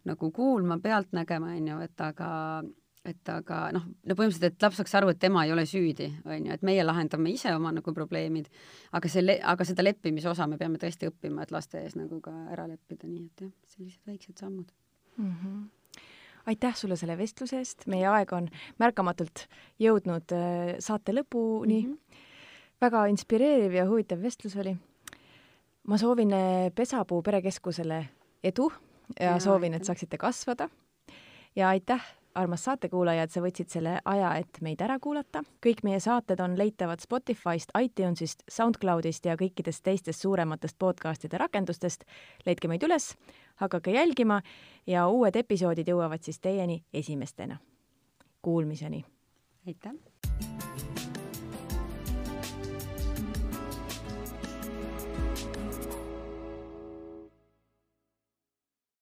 [0.09, 2.31] nagu kuulma, pealt nägema, on ju, et aga
[3.07, 6.49] et aga noh, no põhimõtteliselt, et laps saaks aru, et tema ei ole süüdi, on
[6.49, 8.51] ju, et meie lahendame ise oma nagu probleemid,
[8.97, 12.35] aga selle, aga seda leppimise osa me peame tõesti õppima, et laste ees nagu ka
[12.53, 14.71] ära leppida, nii et jah, sellised väiksed sammud
[15.17, 15.35] mm.
[15.35, 15.67] -hmm
[16.49, 18.47] aitäh sulle selle vestluse eest, meie aeg on
[18.81, 19.45] märkamatult
[19.83, 21.91] jõudnud äh, saate lõpuni mm.
[21.93, 22.21] -hmm.
[22.81, 24.77] väga inspireeriv ja huvitav vestlus oli.
[25.87, 28.09] ma soovin äh, Pesapuu perekeskusele
[28.45, 28.73] edu
[29.21, 30.69] ja, ja soovin, et saaksite kasvada.
[31.57, 32.05] ja aitäh
[32.39, 35.43] armas saatekuulaja, et sa võtsid selle aja, et meid ära kuulata.
[35.65, 42.05] kõik meie saated on leitavad Spotify'st, iTunes'ist, SoundCloud'ist ja kõikidest teistest suurematest podcast'ide rakendustest.
[42.47, 43.15] leidke meid üles,
[43.57, 44.43] hakake jälgima
[44.87, 47.59] ja uued episoodid jõuavad siis teieni esimestena.
[48.43, 49.05] Kuulmiseni!
[49.67, 50.08] aitäh!